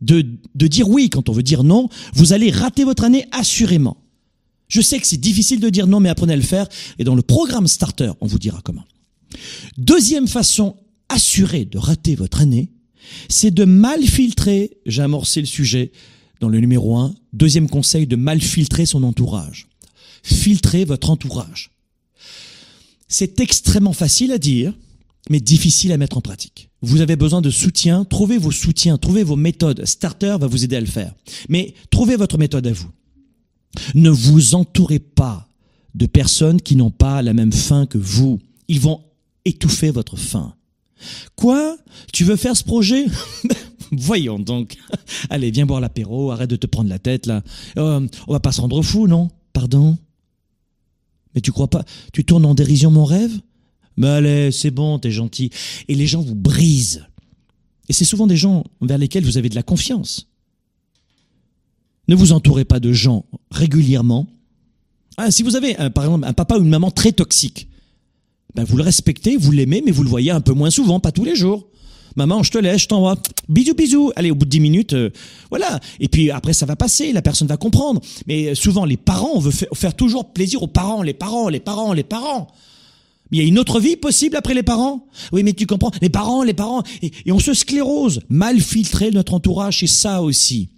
De, 0.00 0.24
de 0.54 0.66
dire 0.66 0.88
oui 0.88 1.10
quand 1.10 1.28
on 1.28 1.32
veut 1.32 1.42
dire 1.42 1.64
non, 1.64 1.88
vous 2.14 2.32
allez 2.32 2.50
rater 2.50 2.84
votre 2.84 3.04
année 3.04 3.26
assurément. 3.32 3.96
Je 4.68 4.80
sais 4.80 4.98
que 4.98 5.06
c'est 5.06 5.20
difficile 5.20 5.60
de 5.60 5.68
dire 5.68 5.86
non, 5.86 6.00
mais 6.00 6.08
apprenez 6.08 6.32
à 6.32 6.36
le 6.36 6.42
faire. 6.42 6.66
Et 6.98 7.04
dans 7.04 7.14
le 7.14 7.22
programme 7.22 7.68
Starter, 7.68 8.12
on 8.20 8.26
vous 8.26 8.38
dira 8.38 8.60
comment. 8.64 8.84
Deuxième 9.76 10.28
façon 10.28 10.76
assurée 11.08 11.64
de 11.64 11.78
rater 11.78 12.14
votre 12.14 12.40
année, 12.40 12.70
c'est 13.28 13.50
de 13.50 13.64
mal 13.64 14.02
filtrer, 14.02 14.78
j'ai 14.86 15.02
amorcé 15.02 15.40
le 15.40 15.46
sujet 15.46 15.92
dans 16.42 16.48
le 16.48 16.58
numéro 16.58 16.96
1, 16.96 17.14
deuxième 17.32 17.68
conseil, 17.68 18.08
de 18.08 18.16
mal 18.16 18.40
filtrer 18.40 18.84
son 18.84 19.04
entourage. 19.04 19.68
Filtrez 20.24 20.84
votre 20.84 21.08
entourage. 21.08 21.70
C'est 23.06 23.38
extrêmement 23.38 23.92
facile 23.92 24.32
à 24.32 24.38
dire, 24.38 24.74
mais 25.30 25.38
difficile 25.38 25.92
à 25.92 25.98
mettre 25.98 26.18
en 26.18 26.20
pratique. 26.20 26.68
Vous 26.80 27.00
avez 27.00 27.14
besoin 27.14 27.42
de 27.42 27.50
soutien, 27.50 28.04
trouvez 28.04 28.38
vos 28.38 28.50
soutiens, 28.50 28.98
trouvez 28.98 29.22
vos 29.22 29.36
méthodes. 29.36 29.84
Starter 29.84 30.36
va 30.40 30.48
vous 30.48 30.64
aider 30.64 30.74
à 30.74 30.80
le 30.80 30.86
faire. 30.86 31.14
Mais 31.48 31.74
trouvez 31.90 32.16
votre 32.16 32.38
méthode 32.38 32.66
à 32.66 32.72
vous. 32.72 32.90
Ne 33.94 34.10
vous 34.10 34.56
entourez 34.56 34.98
pas 34.98 35.48
de 35.94 36.06
personnes 36.06 36.60
qui 36.60 36.74
n'ont 36.74 36.90
pas 36.90 37.22
la 37.22 37.34
même 37.34 37.52
faim 37.52 37.86
que 37.86 37.98
vous. 37.98 38.40
Ils 38.66 38.80
vont 38.80 39.00
étouffer 39.44 39.90
votre 39.90 40.16
faim. 40.16 40.56
Quoi? 41.36 41.76
Tu 42.12 42.24
veux 42.24 42.36
faire 42.36 42.56
ce 42.56 42.64
projet? 42.64 43.06
Voyons 43.92 44.38
donc. 44.38 44.76
Allez, 45.30 45.50
viens 45.50 45.66
boire 45.66 45.80
l'apéro, 45.80 46.30
arrête 46.30 46.50
de 46.50 46.56
te 46.56 46.66
prendre 46.66 46.88
la 46.88 46.98
tête 46.98 47.26
là. 47.26 47.42
Euh, 47.76 48.06
on 48.26 48.32
va 48.32 48.40
pas 48.40 48.52
se 48.52 48.60
rendre 48.60 48.82
fou, 48.82 49.06
non? 49.06 49.30
Pardon? 49.52 49.98
Mais 51.34 51.42
tu 51.42 51.52
crois 51.52 51.68
pas? 51.68 51.84
Tu 52.12 52.24
tournes 52.24 52.46
en 52.46 52.54
dérision 52.54 52.90
mon 52.90 53.04
rêve? 53.04 53.38
Mais 53.98 54.08
allez, 54.08 54.50
c'est 54.50 54.70
bon, 54.70 54.98
t'es 54.98 55.10
gentil. 55.10 55.50
Et 55.88 55.94
les 55.94 56.06
gens 56.06 56.22
vous 56.22 56.34
brisent. 56.34 57.06
Et 57.88 57.92
c'est 57.92 58.06
souvent 58.06 58.26
des 58.26 58.36
gens 58.36 58.64
vers 58.80 58.96
lesquels 58.96 59.24
vous 59.24 59.36
avez 59.36 59.50
de 59.50 59.54
la 59.54 59.62
confiance. 59.62 60.28
Ne 62.08 62.14
vous 62.14 62.32
entourez 62.32 62.64
pas 62.64 62.80
de 62.80 62.92
gens 62.92 63.26
régulièrement. 63.50 64.26
Ah, 65.18 65.30
si 65.30 65.42
vous 65.42 65.56
avez, 65.56 65.74
par 65.90 66.04
exemple, 66.04 66.26
un 66.26 66.32
papa 66.32 66.56
ou 66.56 66.62
une 66.62 66.70
maman 66.70 66.90
très 66.90 67.12
toxique, 67.12 67.68
ben 68.54 68.64
vous 68.64 68.76
le 68.78 68.82
respectez, 68.82 69.36
vous 69.36 69.52
l'aimez, 69.52 69.82
mais 69.84 69.92
vous 69.92 70.02
le 70.02 70.08
voyez 70.08 70.30
un 70.30 70.40
peu 70.40 70.52
moins 70.52 70.70
souvent, 70.70 71.00
pas 71.00 71.12
tous 71.12 71.24
les 71.24 71.36
jours. 71.36 71.68
Maman, 72.16 72.42
je 72.42 72.50
te 72.50 72.58
laisse, 72.58 72.82
je 72.82 72.88
t'envoie. 72.88 73.16
Bisous, 73.48 73.74
bisous. 73.74 74.12
Allez, 74.16 74.30
au 74.30 74.34
bout 74.34 74.44
de 74.44 74.50
dix 74.50 74.60
minutes, 74.60 74.92
euh, 74.92 75.10
voilà. 75.50 75.80
Et 76.00 76.08
puis 76.08 76.30
après, 76.30 76.52
ça 76.52 76.66
va 76.66 76.76
passer, 76.76 77.12
la 77.12 77.22
personne 77.22 77.48
va 77.48 77.56
comprendre. 77.56 78.00
Mais 78.26 78.48
euh, 78.48 78.54
souvent, 78.54 78.84
les 78.84 78.96
parents, 78.96 79.32
on 79.34 79.40
veut 79.40 79.52
faire 79.74 79.94
toujours 79.94 80.32
plaisir 80.32 80.62
aux 80.62 80.68
parents, 80.68 81.02
les 81.02 81.14
parents, 81.14 81.48
les 81.48 81.60
parents, 81.60 81.92
les 81.92 82.04
parents. 82.04 82.48
Il 83.30 83.38
y 83.38 83.40
a 83.40 83.44
une 83.44 83.58
autre 83.58 83.80
vie 83.80 83.96
possible 83.96 84.36
après 84.36 84.52
les 84.52 84.62
parents? 84.62 85.06
Oui, 85.32 85.42
mais 85.42 85.54
tu 85.54 85.66
comprends, 85.66 85.90
les 86.02 86.10
parents, 86.10 86.42
les 86.42 86.52
parents. 86.52 86.82
Et, 87.00 87.12
et 87.24 87.32
on 87.32 87.38
se 87.38 87.54
sclérose. 87.54 88.20
Mal 88.28 88.60
filtrer 88.60 89.10
notre 89.10 89.32
entourage, 89.34 89.80
c'est 89.80 89.86
ça 89.86 90.22
aussi. 90.22 90.68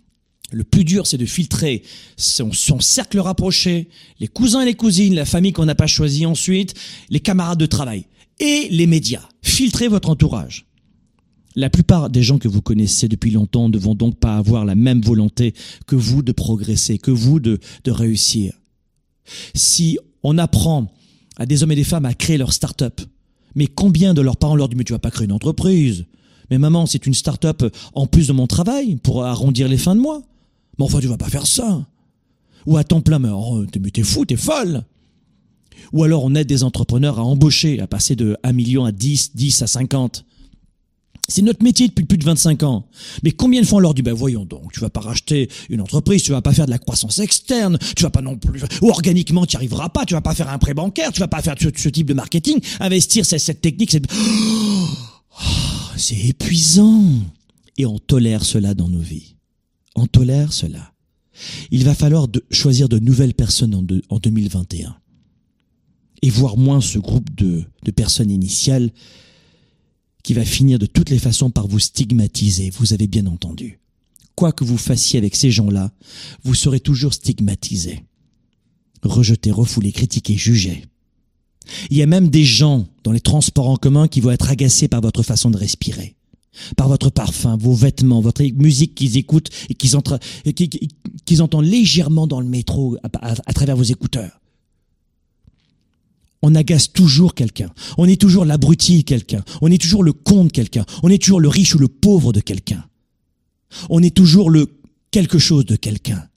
Le 0.55 0.63
plus 0.63 0.85
dur, 0.85 1.07
c'est 1.07 1.19
de 1.19 1.27
filtrer 1.27 1.83
son, 2.17 2.53
cercle 2.81 3.19
rapproché, 3.19 3.89
les 4.21 4.29
cousins 4.29 4.61
et 4.61 4.67
les 4.67 4.75
cousines, 4.75 5.15
la 5.15 5.25
famille 5.25 5.53
qu'on 5.53 5.65
n'a 5.65 5.75
pas 5.75 5.87
choisie 5.87 6.27
ensuite, 6.27 6.75
les 7.11 7.21
camarades 7.21 7.59
de 7.59 7.67
travail 7.67 8.05
et 8.39 8.69
les 8.71 8.87
médias. 8.87 9.29
Filtrez 9.43 9.89
votre 9.89 10.11
entourage. 10.11 10.67
La 11.57 11.71
plupart 11.71 12.11
des 12.11 12.23
gens 12.23 12.39
que 12.39 12.49
vous 12.49 12.63
connaissez 12.63 13.07
depuis 13.07 13.31
longtemps 13.31 13.69
ne 13.69 13.79
vont 13.79 13.95
donc 13.95 14.19
pas 14.19 14.37
avoir 14.37 14.65
la 14.65 14.75
même 14.75 15.01
volonté 15.01 15.55
que 15.87 15.95
vous 15.95 16.23
de 16.23 16.33
progresser, 16.33 16.99
que 16.99 17.13
vous 17.13 17.39
de, 17.39 17.61
réussir. 17.87 18.55
Si 19.55 19.99
on 20.23 20.39
apprend 20.39 20.93
à 21.37 21.47
des 21.47 21.63
hommes 21.63 21.73
et 21.73 21.77
des 21.77 21.85
femmes 21.85 22.07
à 22.07 22.15
créer 22.15 22.39
leur 22.39 22.53
start-up, 22.53 23.01
mais 23.55 23.69
combien 23.69 24.15
de 24.15 24.21
leurs 24.21 24.37
parents 24.37 24.57
leur 24.57 24.69
disent 24.69 24.79
mais 24.79 24.85
tu 24.85 24.93
vas 24.93 24.99
pas 24.99 25.13
créer 25.13 25.27
une 25.27 25.33
entreprise 25.33 26.07
Mais 26.51 26.59
maman, 26.59 26.87
c'est 26.87 27.07
une 27.07 27.15
start-up 27.15 27.63
en 27.95 28.07
plus 28.07 28.27
de 28.27 28.33
mon 28.33 28.49
travail 28.49 28.97
pour 28.97 29.25
arrondir 29.25 29.69
les 29.69 29.79
fins 29.79 29.95
de 29.95 30.01
mois. 30.01 30.23
Mais 30.79 30.85
enfin, 30.85 30.99
tu 30.99 31.07
vas 31.07 31.17
pas 31.17 31.29
faire 31.29 31.47
ça. 31.47 31.87
Ou 32.67 32.77
à 32.77 32.83
temps 32.83 33.01
plein, 33.01 33.21
mais 33.21 33.29
oh, 33.33 33.65
t'es 33.67 34.03
fou, 34.03 34.25
t'es 34.25 34.37
folle. 34.37 34.85
Ou 35.93 36.03
alors 36.03 36.25
on 36.25 36.35
aide 36.35 36.49
des 36.49 36.65
entrepreneurs 36.65 37.21
à 37.21 37.23
embaucher, 37.23 37.79
à 37.81 37.87
passer 37.87 38.17
de 38.17 38.37
1 38.43 38.53
million 38.53 38.85
à 38.85 38.91
10, 38.91 39.37
10 39.37 39.63
à 39.63 39.67
50. 39.69 40.25
C'est 41.29 41.43
notre 41.43 41.63
métier 41.63 41.89
depuis 41.89 42.05
plus 42.05 42.19
de 42.19 42.25
25 42.25 42.63
ans. 42.65 42.87
Mais 43.23 43.33
combien 43.33 43.61
de 43.61 43.67
fois 43.67 43.79
on 43.79 43.81
leur 43.81 43.95
dit, 43.95 44.03
ben 44.03 44.13
voyons 44.13 44.45
donc, 44.45 44.73
tu 44.73 44.81
vas 44.81 44.91
pas 44.91 45.01
racheter 45.01 45.49
une 45.71 45.81
entreprise, 45.81 46.23
tu 46.23 46.33
vas 46.33 46.43
pas 46.43 46.53
faire 46.53 46.67
de 46.67 46.71
la 46.71 46.79
croissance 46.79 47.19
externe, 47.19 47.79
tu 47.97 48.03
vas 48.03 48.11
pas 48.11 48.21
non 48.21 48.37
plus, 48.37 48.63
ou 48.83 48.91
organiquement 48.91 49.47
tu 49.47 49.57
n'y 49.57 49.59
arriveras 49.59 49.89
pas, 49.89 50.05
tu 50.05 50.15
vas 50.15 50.21
pas 50.21 50.35
faire 50.35 50.51
un 50.51 50.59
prêt 50.59 50.75
bancaire, 50.75 51.13
tu 51.13 51.21
vas 51.21 51.29
pas 51.29 51.41
faire 51.41 51.55
ce, 51.59 51.89
type 51.89 52.07
de 52.07 52.15
marketing, 52.15 52.61
investir 52.81 53.25
cette, 53.25 53.41
cette 53.41 53.61
technique, 53.61 53.91
c'est, 53.91 54.03
c'est 55.97 56.21
épuisant. 56.27 57.05
Et 57.77 57.87
on 57.87 57.99
tolère 57.99 58.45
cela 58.45 58.75
dans 58.75 58.89
nos 58.89 59.01
vies 59.01 59.35
on 59.95 60.07
tolère 60.07 60.53
cela. 60.53 60.93
Il 61.71 61.85
va 61.85 61.95
falloir 61.95 62.29
choisir 62.51 62.89
de 62.89 62.99
nouvelles 62.99 63.35
personnes 63.35 63.75
en, 63.75 63.85
en 64.09 64.19
2021 64.19 64.97
et 66.23 66.31
voir 66.31 66.57
moins 66.57 66.81
ce 66.81 66.99
groupe 66.99 67.35
de, 67.35 67.65
de 67.83 67.91
personnes 67.91 68.31
initiales 68.31 68.91
qui 70.25 70.35
va 70.35 70.45
finir 70.45 70.81
de 70.81 70.87
toutes 70.87 71.11
les 71.11 71.21
façons 71.21 71.51
par 71.51 71.69
vous 71.69 71.79
stigmatiser, 71.79 72.71
vous 72.71 72.93
avez 72.93 73.07
bien 73.07 73.27
entendu. 73.27 73.79
Quoi 74.35 74.51
que 74.51 74.65
vous 74.65 74.79
fassiez 74.79 75.19
avec 75.19 75.37
ces 75.37 75.53
gens-là, 75.53 75.93
vous 76.43 76.55
serez 76.55 76.81
toujours 76.81 77.15
stigmatisé. 77.15 78.03
Rejeté, 79.05 79.53
refoulé, 79.53 79.93
critiqué, 79.93 80.37
jugé. 80.37 80.87
Il 81.91 81.97
y 81.97 82.03
a 82.03 82.07
même 82.07 82.31
des 82.31 82.45
gens 82.45 82.89
dans 83.05 83.13
les 83.13 83.21
transports 83.21 83.69
en 83.69 83.77
commun 83.77 84.09
qui 84.09 84.21
vont 84.21 84.33
être 84.33 84.51
agacés 84.51 84.89
par 84.89 85.01
votre 85.01 85.23
façon 85.23 85.51
de 85.51 85.57
respirer 85.57 86.17
par 86.77 86.89
votre 86.89 87.11
parfum, 87.11 87.57
vos 87.57 87.75
vêtements, 87.75 88.21
votre 88.21 88.43
musique 88.43 88.95
qu'ils 88.95 89.17
écoutent 89.17 89.51
et 89.69 89.75
qu'ils 89.75 89.97
entendent 91.43 91.65
légèrement 91.65 92.27
dans 92.27 92.41
le 92.41 92.47
métro 92.47 92.97
à, 93.03 93.53
travers 93.53 93.77
vos 93.77 93.83
écouteurs. 93.83 94.41
On 96.47 96.55
agace 96.55 96.93
toujours 96.93 97.35
quelqu'un. 97.35 97.71
On 97.97 98.07
est 98.07 98.21
toujours 98.21 98.45
l'abruti 98.45 98.99
de 98.99 99.03
quelqu'un. 99.05 99.43
On 99.63 99.71
est 99.71 99.81
toujours 99.81 100.03
le 100.03 100.13
con 100.13 100.45
de 100.45 100.51
quelqu'un. 100.51 100.85
On 101.03 101.09
est 101.09 101.17
toujours 101.17 101.41
le 101.41 101.49
riche 101.49 101.75
ou 101.75 101.79
le 101.79 101.89
pauvre 101.89 102.35
de 102.35 102.41
quelqu'un. 102.41 102.85
On 103.89 104.03
est 104.03 104.15
toujours 104.15 104.51
le 104.51 104.67
quelque 105.11 105.39
chose 105.39 105.65
de 105.65 105.75
quelqu'un. 105.75 106.29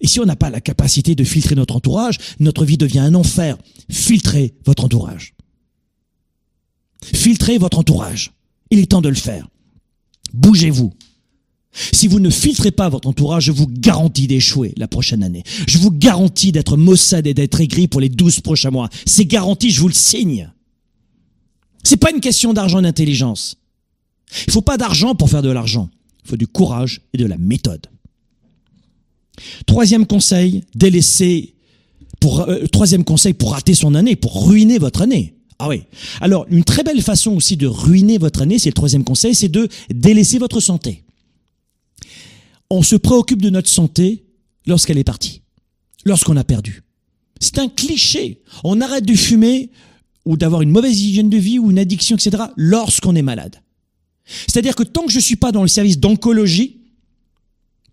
Et 0.00 0.08
si 0.08 0.18
on 0.18 0.24
n'a 0.24 0.34
pas 0.34 0.50
la 0.50 0.60
capacité 0.60 1.14
de 1.14 1.22
filtrer 1.22 1.54
notre 1.54 1.76
entourage, 1.76 2.18
notre 2.40 2.64
vie 2.64 2.76
devient 2.76 2.98
un 2.98 3.14
enfer. 3.14 3.56
Filtrez 3.88 4.56
votre 4.64 4.84
entourage. 4.84 5.34
Filtrez 7.04 7.58
votre 7.58 7.78
entourage. 7.78 8.32
Il 8.72 8.80
est 8.80 8.90
temps 8.90 9.00
de 9.00 9.08
le 9.08 9.14
faire. 9.14 9.46
Bougez-vous. 10.34 10.92
Si 11.92 12.08
vous 12.08 12.20
ne 12.20 12.30
filtrez 12.30 12.70
pas 12.70 12.88
votre 12.88 13.08
entourage, 13.08 13.44
je 13.44 13.52
vous 13.52 13.66
garantis 13.66 14.26
d'échouer 14.26 14.72
la 14.76 14.88
prochaine 14.88 15.22
année. 15.22 15.44
Je 15.68 15.78
vous 15.78 15.90
garantis 15.90 16.52
d'être 16.52 16.76
maussade 16.76 17.26
et 17.26 17.34
d'être 17.34 17.60
aigri 17.60 17.88
pour 17.88 18.00
les 18.00 18.08
douze 18.08 18.40
prochains 18.40 18.70
mois. 18.70 18.88
C'est 19.04 19.26
garanti, 19.26 19.70
je 19.70 19.80
vous 19.80 19.88
le 19.88 19.94
signe. 19.94 20.50
C'est 21.84 21.98
pas 21.98 22.10
une 22.10 22.20
question 22.20 22.52
d'argent 22.52 22.80
et 22.80 22.82
d'intelligence. 22.82 23.56
Il 24.46 24.52
faut 24.52 24.62
pas 24.62 24.76
d'argent 24.76 25.14
pour 25.14 25.30
faire 25.30 25.42
de 25.42 25.50
l'argent. 25.50 25.88
Il 26.24 26.30
faut 26.30 26.36
du 26.36 26.46
courage 26.46 27.02
et 27.12 27.18
de 27.18 27.26
la 27.26 27.36
méthode. 27.36 27.86
Troisième 29.66 30.06
conseil, 30.06 30.64
délaisser 30.74 31.54
pour, 32.20 32.40
euh, 32.40 32.66
troisième 32.66 33.04
conseil 33.04 33.34
pour 33.34 33.52
rater 33.52 33.74
son 33.74 33.94
année, 33.94 34.16
pour 34.16 34.48
ruiner 34.48 34.78
votre 34.78 35.02
année. 35.02 35.34
Ah 35.58 35.68
oui. 35.68 35.82
Alors, 36.20 36.46
une 36.50 36.64
très 36.64 36.82
belle 36.82 37.02
façon 37.02 37.32
aussi 37.32 37.56
de 37.56 37.66
ruiner 37.66 38.18
votre 38.18 38.42
année, 38.42 38.58
c'est 38.58 38.70
le 38.70 38.74
troisième 38.74 39.04
conseil, 39.04 39.34
c'est 39.34 39.48
de 39.48 39.68
délaisser 39.90 40.38
votre 40.38 40.60
santé. 40.60 41.04
On 42.70 42.82
se 42.82 42.96
préoccupe 42.96 43.42
de 43.42 43.50
notre 43.50 43.68
santé 43.68 44.24
lorsqu'elle 44.66 44.98
est 44.98 45.04
partie, 45.04 45.42
lorsqu'on 46.04 46.36
a 46.36 46.44
perdu. 46.44 46.82
C'est 47.40 47.58
un 47.58 47.68
cliché. 47.68 48.42
On 48.64 48.80
arrête 48.80 49.04
de 49.04 49.14
fumer 49.14 49.70
ou 50.24 50.36
d'avoir 50.36 50.62
une 50.62 50.70
mauvaise 50.70 51.00
hygiène 51.00 51.30
de 51.30 51.36
vie 51.36 51.58
ou 51.58 51.70
une 51.70 51.78
addiction, 51.78 52.16
etc., 52.16 52.44
lorsqu'on 52.56 53.14
est 53.14 53.22
malade. 53.22 53.62
C'est-à-dire 54.24 54.74
que 54.74 54.82
tant 54.82 55.06
que 55.06 55.12
je 55.12 55.20
suis 55.20 55.36
pas 55.36 55.52
dans 55.52 55.62
le 55.62 55.68
service 55.68 55.98
d'oncologie 55.98 56.80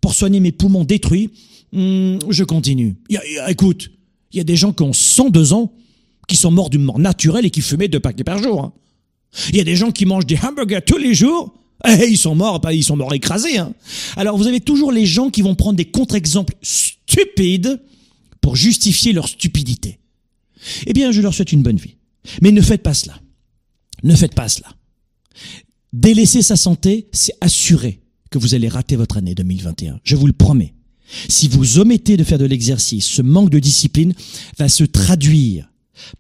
pour 0.01 0.15
soigner 0.15 0.39
mes 0.39 0.51
poumons 0.51 0.83
détruits, 0.83 1.29
hmm, 1.71 2.17
je 2.29 2.43
continue. 2.43 2.95
écoute, 3.47 3.91
il 4.31 4.37
y 4.37 4.41
a 4.41 4.43
des 4.43 4.55
gens 4.55 4.73
qui 4.73 4.83
ont 4.83 4.93
102 4.93 5.53
ans 5.53 5.71
qui 6.27 6.35
sont 6.35 6.51
morts 6.51 6.69
d'une 6.69 6.83
mort 6.83 6.99
naturelle 6.99 7.45
et 7.45 7.51
qui 7.51 7.61
fumaient 7.61 7.87
deux 7.87 7.99
paquets 7.99 8.23
par 8.23 8.41
jour. 8.41 8.63
Hein. 8.63 8.73
Il 9.49 9.57
y 9.57 9.59
a 9.59 9.63
des 9.63 9.75
gens 9.75 9.91
qui 9.91 10.05
mangent 10.05 10.25
des 10.25 10.37
hamburgers 10.41 10.81
tous 10.85 10.97
les 10.97 11.13
jours. 11.13 11.53
Et 11.87 12.07
ils 12.07 12.17
sont 12.17 12.35
morts, 12.35 12.61
ils 12.71 12.83
sont 12.83 12.95
morts 12.95 13.13
écrasés. 13.13 13.57
Hein. 13.57 13.73
Alors 14.15 14.37
vous 14.37 14.47
avez 14.47 14.61
toujours 14.61 14.91
les 14.91 15.05
gens 15.05 15.29
qui 15.29 15.41
vont 15.41 15.55
prendre 15.55 15.75
des 15.75 15.85
contre-exemples 15.85 16.55
stupides 16.61 17.81
pour 18.41 18.55
justifier 18.55 19.13
leur 19.13 19.27
stupidité. 19.27 19.99
Eh 20.85 20.93
bien, 20.93 21.11
je 21.11 21.21
leur 21.21 21.33
souhaite 21.33 21.51
une 21.51 21.63
bonne 21.63 21.77
vie. 21.77 21.95
Mais 22.41 22.51
ne 22.51 22.61
faites 22.61 22.83
pas 22.83 22.93
cela. 22.93 23.19
Ne 24.03 24.15
faites 24.15 24.35
pas 24.35 24.49
cela. 24.49 24.69
Délaisser 25.91 26.41
sa 26.41 26.55
santé, 26.55 27.07
c'est 27.11 27.33
assurer 27.41 27.99
que 28.29 28.37
vous 28.37 28.55
allez 28.55 28.67
rater 28.67 28.95
votre 28.95 29.17
année 29.17 29.35
2021. 29.35 29.99
Je 30.03 30.15
vous 30.15 30.27
le 30.27 30.33
promets. 30.33 30.73
Si 31.29 31.47
vous 31.47 31.79
omettez 31.79 32.17
de 32.17 32.23
faire 32.23 32.39
de 32.39 32.45
l'exercice, 32.45 33.05
ce 33.05 33.21
manque 33.21 33.49
de 33.49 33.59
discipline 33.59 34.13
va 34.57 34.69
se 34.69 34.83
traduire 34.83 35.69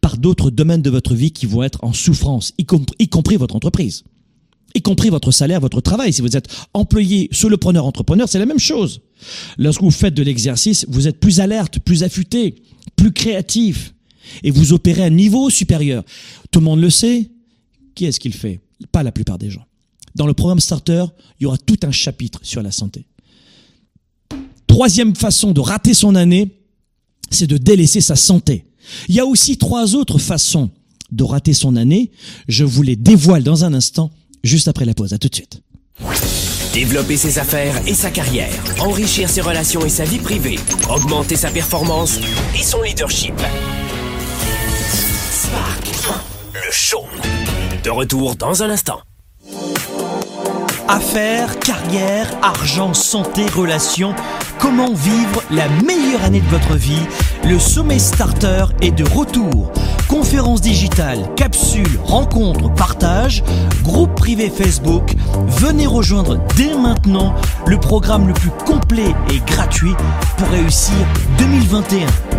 par 0.01 0.17
d'autres 0.17 0.51
domaines 0.51 0.81
de 0.81 0.89
votre 0.89 1.15
vie 1.15 1.31
qui 1.31 1.45
vont 1.45 1.63
être 1.63 1.83
en 1.83 1.93
souffrance, 1.93 2.53
y 2.59 3.07
compris 3.07 3.37
votre 3.37 3.55
entreprise, 3.55 4.03
y 4.75 4.81
compris 4.81 5.09
votre 5.09 5.31
salaire, 5.31 5.59
votre 5.59 5.81
travail. 5.81 6.13
Si 6.13 6.21
vous 6.21 6.35
êtes 6.35 6.47
employé, 6.73 7.29
solopreneur, 7.31 7.85
entrepreneur, 7.85 8.27
c'est 8.27 8.39
la 8.39 8.45
même 8.45 8.59
chose. 8.59 9.01
Lorsque 9.57 9.81
vous 9.81 9.91
faites 9.91 10.13
de 10.13 10.23
l'exercice, 10.23 10.85
vous 10.89 11.07
êtes 11.07 11.19
plus 11.19 11.39
alerte, 11.39 11.79
plus 11.79 12.03
affûté, 12.03 12.55
plus 12.95 13.11
créatif, 13.11 13.93
et 14.43 14.51
vous 14.51 14.73
opérez 14.73 15.03
à 15.03 15.05
un 15.05 15.09
niveau 15.09 15.49
supérieur. 15.49 16.03
Tout 16.51 16.59
le 16.59 16.65
monde 16.65 16.81
le 16.81 16.89
sait. 16.89 17.29
Qui 17.95 18.05
est-ce 18.05 18.19
qui 18.19 18.29
le 18.29 18.35
fait? 18.35 18.59
Pas 18.91 19.03
la 19.03 19.11
plupart 19.11 19.37
des 19.37 19.49
gens. 19.49 19.65
Dans 20.15 20.25
le 20.25 20.33
programme 20.33 20.59
Starter, 20.59 21.05
il 21.39 21.43
y 21.43 21.45
aura 21.45 21.57
tout 21.57 21.79
un 21.83 21.91
chapitre 21.91 22.39
sur 22.43 22.61
la 22.61 22.71
santé. 22.71 23.05
Troisième 24.67 25.15
façon 25.15 25.51
de 25.51 25.59
rater 25.59 25.93
son 25.93 26.15
année, 26.15 26.59
c'est 27.29 27.47
de 27.47 27.57
délaisser 27.57 28.01
sa 28.01 28.15
santé. 28.15 28.65
Il 29.07 29.15
y 29.15 29.19
a 29.19 29.25
aussi 29.25 29.57
trois 29.57 29.95
autres 29.95 30.17
façons 30.17 30.71
de 31.11 31.23
rater 31.23 31.53
son 31.53 31.75
année. 31.75 32.11
Je 32.47 32.63
vous 32.63 32.81
les 32.81 32.95
dévoile 32.95 33.43
dans 33.43 33.65
un 33.65 33.73
instant, 33.73 34.11
juste 34.43 34.67
après 34.67 34.85
la 34.85 34.93
pause. 34.93 35.13
À 35.13 35.17
tout 35.17 35.29
de 35.29 35.35
suite. 35.35 35.61
Développer 36.73 37.17
ses 37.17 37.37
affaires 37.37 37.75
et 37.85 37.93
sa 37.93 38.09
carrière, 38.09 38.51
enrichir 38.79 39.29
ses 39.29 39.41
relations 39.41 39.85
et 39.85 39.89
sa 39.89 40.05
vie 40.05 40.17
privée, 40.17 40.57
augmenter 40.89 41.35
sa 41.35 41.51
performance 41.51 42.17
et 42.57 42.63
son 42.63 42.81
leadership. 42.81 43.35
Spark, 45.31 45.87
le 46.53 46.71
show. 46.71 47.05
De 47.83 47.91
retour 47.91 48.35
dans 48.35 48.63
un 48.63 48.71
instant. 48.71 49.01
Affaires, 50.87 51.59
carrière, 51.59 52.27
argent, 52.41 52.93
santé, 52.93 53.45
relations. 53.55 54.15
Comment 54.59 54.93
vivre 54.93 55.43
la 55.51 55.69
meilleure 55.69 56.23
année 56.23 56.41
de 56.41 56.47
votre 56.47 56.75
vie? 56.75 57.05
Le 57.45 57.59
sommet 57.59 57.99
starter 57.99 58.65
est 58.81 58.91
de 58.91 59.03
retour. 59.03 59.71
Conférences 60.07 60.61
digitales, 60.61 61.29
capsules, 61.35 61.99
rencontres, 62.03 62.73
partages, 62.73 63.43
groupe 63.83 64.15
privé 64.15 64.49
Facebook. 64.49 65.13
Venez 65.47 65.87
rejoindre 65.87 66.39
dès 66.55 66.75
maintenant 66.77 67.33
le 67.65 67.77
programme 67.77 68.27
le 68.27 68.33
plus 68.33 68.51
complet 68.65 69.13
et 69.31 69.39
gratuit 69.45 69.93
pour 70.37 70.47
réussir 70.49 70.95
2021. 71.39 72.32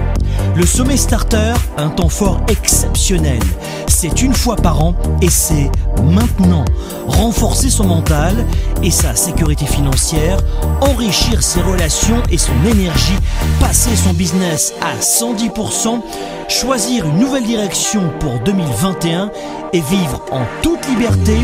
Le 0.56 0.64
sommet 0.64 0.96
starter, 0.96 1.54
un 1.76 1.88
temps 1.88 2.08
fort 2.08 2.40
exceptionnel. 2.46 3.40
C'est 3.88 4.22
une 4.22 4.34
fois 4.34 4.54
par 4.54 4.84
an 4.84 4.94
et 5.20 5.28
c'est 5.28 5.68
maintenant. 6.04 6.64
Renforcer 7.08 7.70
son 7.70 7.84
mental 7.84 8.46
et 8.82 8.92
sa 8.92 9.16
sécurité 9.16 9.66
financière, 9.66 10.38
enrichir 10.80 11.42
ses 11.42 11.60
relations 11.60 12.22
et 12.30 12.38
son 12.38 12.52
énergie, 12.70 13.18
passer 13.58 13.96
son 13.96 14.12
business 14.12 14.74
à 14.80 15.00
110%, 15.00 16.00
choisir 16.48 17.04
une 17.06 17.18
nouvelle 17.18 17.44
direction 17.44 18.02
pour 18.20 18.38
2021 18.44 19.32
et 19.72 19.80
vivre 19.80 20.24
en 20.30 20.44
toute 20.62 20.86
liberté. 20.86 21.36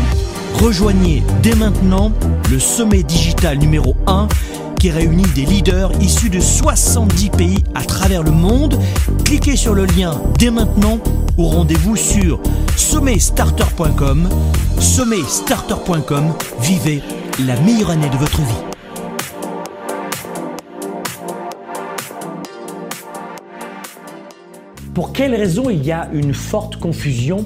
Rejoignez 0.63 1.21
dès 1.43 1.55
maintenant 1.55 2.13
le 2.49 2.59
sommet 2.59 3.03
digital 3.03 3.57
numéro 3.57 3.95
1 4.07 4.27
qui 4.81 4.89
réunit 4.89 5.27
des 5.35 5.45
leaders 5.45 5.91
issus 6.01 6.31
de 6.31 6.39
70 6.39 7.29
pays 7.29 7.63
à 7.75 7.83
travers 7.83 8.23
le 8.23 8.31
monde. 8.31 8.79
Cliquez 9.23 9.55
sur 9.55 9.75
le 9.75 9.85
lien 9.85 10.19
dès 10.39 10.49
maintenant 10.49 10.97
ou 11.37 11.45
rendez-vous 11.45 11.95
sur 11.95 12.41
sommetstarter.com. 12.75 14.27
Sommetstarter.com, 14.79 16.33
vivez 16.61 17.03
la 17.45 17.59
meilleure 17.61 17.91
année 17.91 18.09
de 18.09 18.17
votre 18.17 18.41
vie. 18.41 18.53
Pour 24.95 25.13
quelles 25.13 25.35
raisons 25.35 25.69
il 25.69 25.85
y 25.85 25.91
a 25.91 26.09
une 26.11 26.33
forte 26.33 26.77
confusion 26.77 27.45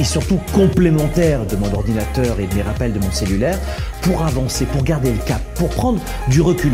et 0.00 0.04
surtout 0.04 0.40
complémentaire 0.54 1.44
de 1.46 1.56
mon 1.56 1.72
ordinateur 1.72 2.38
et 2.40 2.46
de 2.46 2.54
mes 2.54 2.62
rappels 2.62 2.92
de 2.92 2.98
mon 2.98 3.10
cellulaire 3.10 3.58
pour 4.02 4.22
avancer, 4.22 4.64
pour 4.66 4.82
garder 4.82 5.12
le 5.12 5.18
cap, 5.18 5.42
pour 5.54 5.68
prendre 5.68 6.00
du 6.28 6.40
recul. 6.40 6.72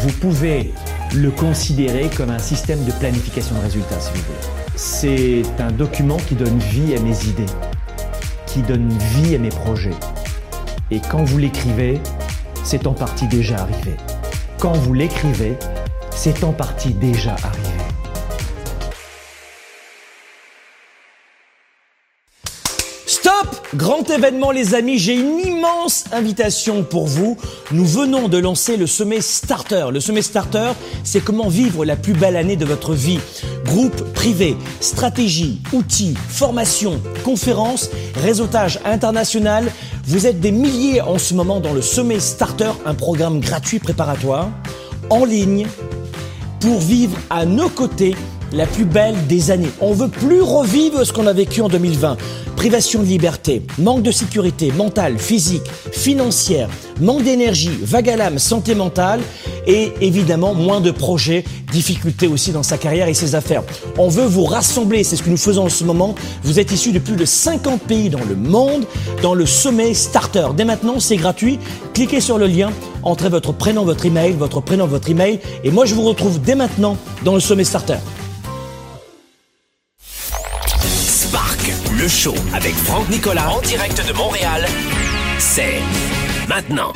Vous 0.00 0.12
pouvez 0.12 0.72
le 1.14 1.30
considérer 1.30 2.10
comme 2.16 2.30
un 2.30 2.38
système 2.38 2.84
de 2.84 2.92
planification 2.92 3.54
de 3.56 3.60
résultats, 3.60 4.00
si 4.00 4.10
vous 4.12 4.22
voulez. 4.22 4.64
C'est 4.76 5.62
un 5.62 5.70
document 5.70 6.16
qui 6.16 6.34
donne 6.34 6.58
vie 6.58 6.94
à 6.96 7.00
mes 7.00 7.24
idées, 7.26 7.52
qui 8.46 8.60
donne 8.62 8.88
vie 9.14 9.34
à 9.36 9.38
mes 9.38 9.50
projets. 9.50 9.94
Et 10.90 11.00
quand 11.00 11.22
vous 11.24 11.38
l'écrivez, 11.38 12.00
c'est 12.64 12.86
en 12.86 12.92
partie 12.92 13.28
déjà 13.28 13.56
arrivé. 13.56 13.96
Quand 14.58 14.72
vous 14.72 14.94
l'écrivez, 14.94 15.56
c'est 16.10 16.42
en 16.42 16.52
partie 16.52 16.94
déjà 16.94 17.32
arrivé. 17.32 17.73
Grand 23.76 24.08
événement 24.08 24.52
les 24.52 24.76
amis, 24.76 24.98
j'ai 24.98 25.14
une 25.14 25.40
immense 25.40 26.04
invitation 26.12 26.84
pour 26.84 27.06
vous. 27.06 27.36
Nous 27.72 27.84
venons 27.84 28.28
de 28.28 28.38
lancer 28.38 28.76
le 28.76 28.86
sommet 28.86 29.20
Starter. 29.20 29.86
Le 29.92 29.98
sommet 29.98 30.22
Starter, 30.22 30.70
c'est 31.02 31.18
comment 31.24 31.48
vivre 31.48 31.84
la 31.84 31.96
plus 31.96 32.12
belle 32.12 32.36
année 32.36 32.54
de 32.54 32.64
votre 32.64 32.94
vie. 32.94 33.18
Groupe 33.64 34.12
privé, 34.12 34.56
stratégie, 34.78 35.60
outils, 35.72 36.14
formation, 36.28 37.00
conférences, 37.24 37.90
réseautage 38.14 38.78
international. 38.84 39.72
Vous 40.06 40.28
êtes 40.28 40.38
des 40.38 40.52
milliers 40.52 41.00
en 41.00 41.18
ce 41.18 41.34
moment 41.34 41.58
dans 41.58 41.72
le 41.72 41.82
sommet 41.82 42.20
Starter, 42.20 42.70
un 42.86 42.94
programme 42.94 43.40
gratuit 43.40 43.80
préparatoire, 43.80 44.50
en 45.10 45.24
ligne, 45.24 45.66
pour 46.60 46.78
vivre 46.78 47.18
à 47.28 47.44
nos 47.44 47.68
côtés 47.68 48.14
la 48.52 48.66
plus 48.66 48.84
belle 48.84 49.14
des 49.26 49.50
années. 49.50 49.70
On 49.80 49.92
veut 49.92 50.08
plus 50.08 50.40
revivre 50.40 51.04
ce 51.04 51.12
qu'on 51.12 51.26
a 51.26 51.32
vécu 51.32 51.60
en 51.60 51.68
2020. 51.68 52.16
Privation 52.56 53.00
de 53.00 53.06
liberté, 53.06 53.62
manque 53.78 54.02
de 54.02 54.10
sécurité 54.10 54.72
mentale, 54.72 55.18
physique, 55.18 55.64
financière, 55.92 56.68
manque 57.00 57.24
d'énergie, 57.24 57.76
vague 57.82 58.08
à 58.08 58.16
l'âme, 58.16 58.38
santé 58.38 58.74
mentale 58.74 59.20
et 59.66 59.92
évidemment 60.00 60.54
moins 60.54 60.80
de 60.80 60.90
projets, 60.90 61.44
difficultés 61.72 62.28
aussi 62.28 62.52
dans 62.52 62.62
sa 62.62 62.78
carrière 62.78 63.08
et 63.08 63.14
ses 63.14 63.34
affaires. 63.34 63.62
On 63.98 64.08
veut 64.08 64.26
vous 64.26 64.44
rassembler, 64.44 65.04
c'est 65.04 65.16
ce 65.16 65.22
que 65.22 65.30
nous 65.30 65.36
faisons 65.36 65.64
en 65.64 65.68
ce 65.68 65.84
moment. 65.84 66.14
Vous 66.42 66.60
êtes 66.60 66.70
issus 66.72 66.92
de 66.92 66.98
plus 66.98 67.16
de 67.16 67.24
50 67.24 67.82
pays 67.82 68.08
dans 68.08 68.24
le 68.24 68.36
monde 68.36 68.86
dans 69.22 69.34
le 69.34 69.46
sommet 69.46 69.92
Starter. 69.94 70.48
Dès 70.56 70.64
maintenant, 70.64 71.00
c'est 71.00 71.16
gratuit. 71.16 71.58
Cliquez 71.92 72.20
sur 72.20 72.38
le 72.38 72.46
lien, 72.46 72.70
entrez 73.02 73.28
votre 73.28 73.52
prénom, 73.52 73.84
votre 73.84 74.06
email, 74.06 74.32
votre 74.32 74.60
prénom, 74.60 74.86
votre 74.86 75.10
email 75.10 75.40
et 75.64 75.70
moi 75.70 75.84
je 75.84 75.94
vous 75.94 76.02
retrouve 76.02 76.40
dès 76.40 76.54
maintenant 76.54 76.96
dans 77.24 77.34
le 77.34 77.40
sommet 77.40 77.64
Starter. 77.64 77.98
Le 82.04 82.08
show 82.10 82.34
avec 82.52 82.74
Franck 82.74 83.08
Nicolas 83.08 83.50
en 83.50 83.62
direct 83.62 84.06
de 84.06 84.12
Montréal, 84.12 84.66
c'est 85.38 85.80
maintenant. 86.46 86.92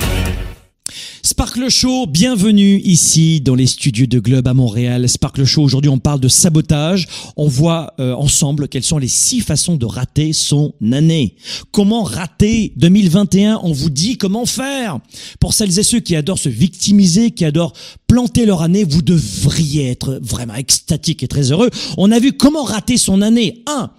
Sparkle 1.22 1.70
Show, 1.70 2.06
bienvenue 2.06 2.78
ici 2.80 3.40
dans 3.40 3.54
les 3.54 3.66
studios 3.66 4.04
de 4.04 4.18
Globe 4.18 4.46
à 4.46 4.52
Montréal. 4.52 5.08
Sparkle 5.08 5.46
Show, 5.46 5.62
aujourd'hui 5.62 5.88
on 5.88 5.98
parle 5.98 6.20
de 6.20 6.28
sabotage. 6.28 7.08
On 7.38 7.48
voit 7.48 7.94
euh, 8.00 8.12
ensemble 8.16 8.68
quelles 8.68 8.82
sont 8.82 8.98
les 8.98 9.08
six 9.08 9.40
façons 9.40 9.76
de 9.76 9.86
rater 9.86 10.34
son 10.34 10.74
année. 10.92 11.36
Comment 11.72 12.02
rater 12.02 12.74
2021 12.76 13.60
On 13.62 13.72
vous 13.72 13.88
dit 13.88 14.18
comment 14.18 14.44
faire. 14.44 14.98
Pour 15.40 15.54
celles 15.54 15.78
et 15.78 15.84
ceux 15.84 16.00
qui 16.00 16.16
adorent 16.16 16.38
se 16.38 16.50
victimiser, 16.50 17.30
qui 17.30 17.46
adorent 17.46 17.72
planter 18.08 18.44
leur 18.44 18.60
année, 18.60 18.84
vous 18.84 19.00
devriez 19.00 19.88
être 19.88 20.20
vraiment 20.22 20.56
extatique 20.56 21.22
et 21.22 21.28
très 21.28 21.50
heureux. 21.50 21.70
On 21.96 22.12
a 22.12 22.18
vu 22.18 22.34
comment 22.34 22.64
rater 22.64 22.98
son 22.98 23.22
année. 23.22 23.62
1. 23.66 23.90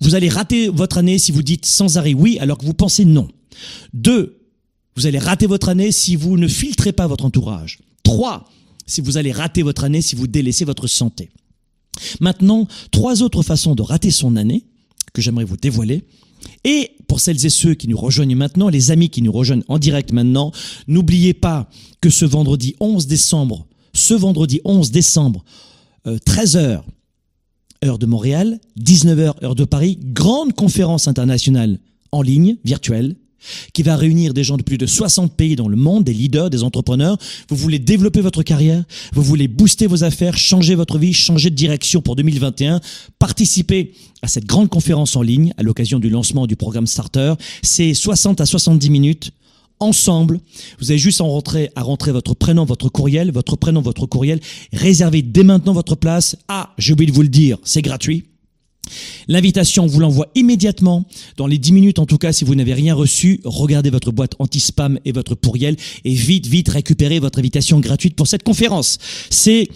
Vous 0.00 0.14
allez 0.14 0.28
rater 0.28 0.68
votre 0.68 0.98
année 0.98 1.18
si 1.18 1.32
vous 1.32 1.42
dites 1.42 1.66
sans 1.66 1.98
arrêt 1.98 2.14
oui 2.14 2.38
alors 2.40 2.58
que 2.58 2.64
vous 2.64 2.74
pensez 2.74 3.04
non. 3.04 3.28
Deux, 3.92 4.40
vous 4.96 5.06
allez 5.06 5.18
rater 5.18 5.46
votre 5.46 5.68
année 5.68 5.92
si 5.92 6.16
vous 6.16 6.36
ne 6.36 6.48
filtrez 6.48 6.92
pas 6.92 7.06
votre 7.06 7.24
entourage. 7.24 7.78
Trois, 8.02 8.48
si 8.86 9.00
vous 9.00 9.16
allez 9.16 9.32
rater 9.32 9.62
votre 9.62 9.84
année, 9.84 10.02
si 10.02 10.16
vous 10.16 10.26
délaissez 10.26 10.64
votre 10.64 10.86
santé. 10.86 11.30
Maintenant, 12.20 12.66
trois 12.90 13.22
autres 13.22 13.42
façons 13.42 13.74
de 13.74 13.82
rater 13.82 14.10
son 14.10 14.36
année 14.36 14.64
que 15.12 15.22
j'aimerais 15.22 15.44
vous 15.44 15.56
dévoiler. 15.56 16.04
Et 16.64 16.92
pour 17.06 17.20
celles 17.20 17.44
et 17.44 17.50
ceux 17.50 17.74
qui 17.74 17.88
nous 17.88 17.98
rejoignent 17.98 18.36
maintenant, 18.36 18.68
les 18.68 18.90
amis 18.90 19.10
qui 19.10 19.22
nous 19.22 19.32
rejoignent 19.32 19.64
en 19.68 19.78
direct 19.78 20.12
maintenant, 20.12 20.52
n'oubliez 20.88 21.34
pas 21.34 21.68
que 22.00 22.10
ce 22.10 22.24
vendredi 22.24 22.76
11 22.80 23.06
décembre, 23.06 23.66
ce 23.92 24.14
vendredi 24.14 24.60
11 24.64 24.90
décembre, 24.90 25.44
13h, 26.06 26.56
euh, 26.56 26.78
heure 27.84 27.98
de 27.98 28.06
Montréal, 28.06 28.60
19h, 28.78 29.42
heure 29.42 29.54
de 29.54 29.64
Paris, 29.64 29.98
grande 30.02 30.54
conférence 30.54 31.08
internationale 31.08 31.78
en 32.12 32.22
ligne, 32.22 32.56
virtuelle, 32.64 33.16
qui 33.72 33.82
va 33.82 33.96
réunir 33.96 34.34
des 34.34 34.44
gens 34.44 34.58
de 34.58 34.62
plus 34.62 34.76
de 34.76 34.84
60 34.84 35.34
pays 35.34 35.56
dans 35.56 35.68
le 35.68 35.76
monde, 35.76 36.04
des 36.04 36.12
leaders, 36.12 36.50
des 36.50 36.62
entrepreneurs. 36.62 37.16
Vous 37.48 37.56
voulez 37.56 37.78
développer 37.78 38.20
votre 38.20 38.42
carrière, 38.42 38.84
vous 39.14 39.22
voulez 39.22 39.48
booster 39.48 39.86
vos 39.86 40.04
affaires, 40.04 40.36
changer 40.36 40.74
votre 40.74 40.98
vie, 40.98 41.14
changer 41.14 41.48
de 41.48 41.54
direction 41.54 42.02
pour 42.02 42.16
2021, 42.16 42.80
participer 43.18 43.94
à 44.20 44.28
cette 44.28 44.44
grande 44.44 44.68
conférence 44.68 45.16
en 45.16 45.22
ligne 45.22 45.54
à 45.56 45.62
l'occasion 45.62 45.98
du 45.98 46.10
lancement 46.10 46.46
du 46.46 46.56
programme 46.56 46.86
Starter. 46.86 47.34
C'est 47.62 47.94
60 47.94 48.42
à 48.42 48.46
70 48.46 48.90
minutes 48.90 49.32
ensemble. 49.80 50.40
Vous 50.78 50.90
avez 50.90 50.98
juste 50.98 51.20
à 51.20 51.24
rentrer, 51.24 51.70
à 51.74 51.82
rentrer 51.82 52.12
votre 52.12 52.34
prénom, 52.34 52.64
votre 52.64 52.88
courriel, 52.88 53.32
votre 53.32 53.56
prénom, 53.56 53.80
votre 53.80 54.06
courriel. 54.06 54.40
Réservez 54.72 55.22
dès 55.22 55.42
maintenant 55.42 55.72
votre 55.72 55.96
place. 55.96 56.36
Ah, 56.48 56.70
j'ai 56.78 56.92
oublié 56.92 57.10
de 57.10 57.14
vous 57.14 57.22
le 57.22 57.28
dire, 57.28 57.58
c'est 57.64 57.82
gratuit. 57.82 58.24
L'invitation, 59.28 59.86
vous 59.86 60.00
l'envoie 60.00 60.28
immédiatement. 60.34 61.04
Dans 61.36 61.46
les 61.46 61.58
10 61.58 61.72
minutes, 61.72 61.98
en 61.98 62.06
tout 62.06 62.18
cas, 62.18 62.32
si 62.32 62.44
vous 62.44 62.54
n'avez 62.54 62.74
rien 62.74 62.94
reçu, 62.94 63.40
regardez 63.44 63.90
votre 63.90 64.10
boîte 64.10 64.34
anti-spam 64.38 64.98
et 65.04 65.12
votre 65.12 65.34
pourriel 65.34 65.76
et 66.04 66.14
vite, 66.14 66.46
vite 66.46 66.68
récupérez 66.68 67.18
votre 67.18 67.38
invitation 67.38 67.80
gratuite 67.80 68.16
pour 68.16 68.26
cette 68.26 68.42
conférence. 68.42 68.98
C'est 69.30 69.68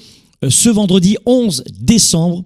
euh, 0.43 0.51
ce 0.51 0.69
vendredi 0.69 1.17
11 1.27 1.65
décembre. 1.81 2.45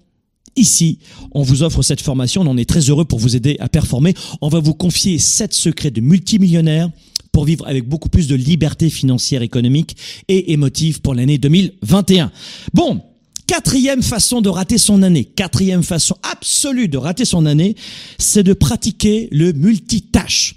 Ici, 0.57 0.99
on 1.33 1.43
vous 1.43 1.63
offre 1.63 1.83
cette 1.83 2.01
formation. 2.01 2.43
On 2.43 2.57
est 2.57 2.69
très 2.69 2.81
heureux 2.81 3.05
pour 3.05 3.21
vous 3.21 3.37
aider 3.37 3.57
à 3.61 3.69
performer. 3.69 4.15
On 4.41 4.49
va 4.49 4.59
vous 4.59 4.75
confier 4.75 5.19
7 5.19 5.55
secrets 5.55 5.93
de 5.93 6.01
multimillionnaires 6.01 6.91
pour 7.33 7.45
vivre 7.45 7.67
avec 7.67 7.89
beaucoup 7.89 8.09
plus 8.09 8.29
de 8.29 8.35
liberté 8.35 8.91
financière, 8.91 9.43
économique 9.43 9.97
et 10.29 10.53
émotive 10.53 11.01
pour 11.01 11.15
l'année 11.15 11.39
2021. 11.39 12.31
Bon, 12.75 13.03
Quatrième 13.49 14.03
façon 14.03 14.43
de 14.43 14.51
rater 14.51 14.77
son 14.77 15.03
année, 15.03 15.25
quatrième 15.25 15.83
façon 15.83 16.19
absolue 16.23 16.87
de 16.87 16.99
rater 16.99 17.25
son 17.25 17.47
année, 17.47 17.77
c'est 18.19 18.43
de 18.43 18.53
pratiquer 18.53 19.27
le 19.33 19.55
multitâche. 19.55 20.57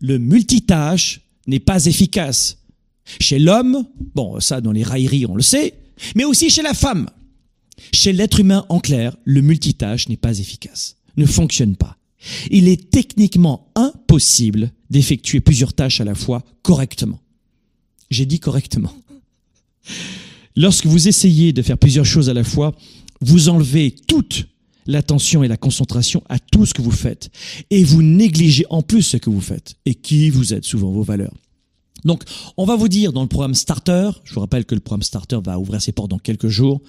Le 0.00 0.18
multitâche 0.18 1.22
n'est 1.46 1.60
pas 1.60 1.86
efficace. 1.86 2.58
Chez 3.20 3.38
l'homme, 3.38 3.86
bon, 4.14 4.38
ça 4.40 4.60
dans 4.60 4.72
les 4.72 4.82
railleries 4.82 5.24
on 5.24 5.34
le 5.34 5.42
sait, 5.42 5.72
mais 6.14 6.24
aussi 6.24 6.50
chez 6.50 6.60
la 6.60 6.74
femme. 6.74 7.08
Chez 7.92 8.12
l'être 8.12 8.38
humain 8.38 8.66
en 8.68 8.80
clair, 8.80 9.16
le 9.24 9.40
multitâche 9.40 10.10
n'est 10.10 10.18
pas 10.18 10.38
efficace, 10.38 10.96
ne 11.16 11.24
fonctionne 11.24 11.74
pas. 11.74 11.96
Il 12.50 12.68
est 12.68 12.90
techniquement 12.90 13.68
impossible 13.74 14.72
d'effectuer 14.90 15.40
plusieurs 15.40 15.74
tâches 15.74 16.00
à 16.00 16.04
la 16.04 16.14
fois 16.14 16.44
correctement. 16.62 17.20
J'ai 18.10 18.26
dit 18.26 18.40
correctement. 18.40 18.92
Lorsque 20.56 20.86
vous 20.86 21.08
essayez 21.08 21.52
de 21.52 21.62
faire 21.62 21.78
plusieurs 21.78 22.04
choses 22.04 22.30
à 22.30 22.34
la 22.34 22.44
fois, 22.44 22.74
vous 23.20 23.48
enlevez 23.48 23.94
toute 24.06 24.46
l'attention 24.86 25.42
et 25.42 25.48
la 25.48 25.56
concentration 25.56 26.22
à 26.28 26.38
tout 26.38 26.64
ce 26.64 26.74
que 26.74 26.82
vous 26.82 26.92
faites. 26.92 27.30
Et 27.70 27.84
vous 27.84 28.02
négligez 28.02 28.64
en 28.70 28.82
plus 28.82 29.02
ce 29.02 29.16
que 29.16 29.30
vous 29.30 29.40
faites 29.40 29.74
et 29.84 29.94
qui 29.94 30.30
vous 30.30 30.54
êtes 30.54 30.64
souvent 30.64 30.90
vos 30.90 31.02
valeurs. 31.02 31.34
Donc, 32.04 32.22
on 32.56 32.64
va 32.64 32.76
vous 32.76 32.88
dire 32.88 33.12
dans 33.12 33.22
le 33.22 33.28
programme 33.28 33.54
Starter, 33.54 34.10
je 34.24 34.34
vous 34.34 34.40
rappelle 34.40 34.64
que 34.64 34.74
le 34.74 34.80
programme 34.80 35.02
Starter 35.02 35.38
va 35.44 35.58
ouvrir 35.58 35.82
ses 35.82 35.92
portes 35.92 36.10
dans 36.10 36.18
quelques 36.18 36.48
jours. 36.48 36.80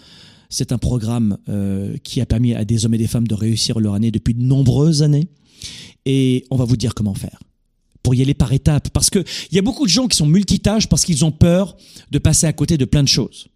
C'est 0.50 0.72
un 0.72 0.78
programme 0.78 1.38
euh, 1.50 1.98
qui 2.04 2.22
a 2.22 2.26
permis 2.26 2.54
à 2.54 2.66
des 2.66 2.86
hommes 2.86 2.94
et 2.94 2.98
des 2.98 3.08
femmes 3.08 3.28
de 3.28 3.36
réussir 3.36 3.80
leur 3.80 3.94
année 3.94 4.12
depuis 4.12 4.34
de 4.34 4.42
nombreuses 4.42 5.04
années. 5.04 5.28
Et 6.06 6.46
on 6.52 6.56
va 6.56 6.66
vous 6.66 6.78
dire 6.78 6.94
comment 6.94 7.14
faire 7.14 7.40
pour 8.08 8.16
y 8.16 8.22
aller 8.22 8.34
par 8.34 8.54
étapes. 8.54 8.90
Parce 8.92 9.10
qu'il 9.10 9.26
y 9.52 9.60
a 9.60 9.62
beaucoup 9.62 9.86
de 9.86 9.92
gens 9.92 10.08
qui 10.08 10.16
sont 10.16 10.26
multitâches 10.26 10.88
parce 10.88 11.04
qu'ils 11.04 11.26
ont 11.26 11.32
peur 11.32 11.76
de 12.10 12.20
passer 12.20 12.48
à 12.48 12.54
côté 12.54 12.78
de 12.78 12.86
plein 12.86 13.04
de 13.04 13.10
choses. 13.10 13.50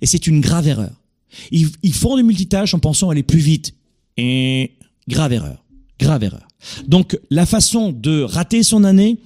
Et 0.00 0.06
c'est 0.06 0.28
une 0.28 0.40
grave 0.40 0.68
erreur. 0.68 0.92
Ils, 1.50 1.92
font 1.92 2.16
du 2.16 2.22
multitâche 2.22 2.74
en 2.74 2.78
pensant 2.78 3.10
aller 3.10 3.24
plus 3.24 3.40
vite. 3.40 3.74
Et 4.16 4.76
grave 5.08 5.32
erreur. 5.32 5.64
Grave 5.98 6.22
erreur. 6.22 6.46
Donc, 6.86 7.18
la 7.30 7.44
façon 7.44 7.90
de 7.90 8.22
rater 8.22 8.62
son 8.62 8.84
année, 8.84 9.18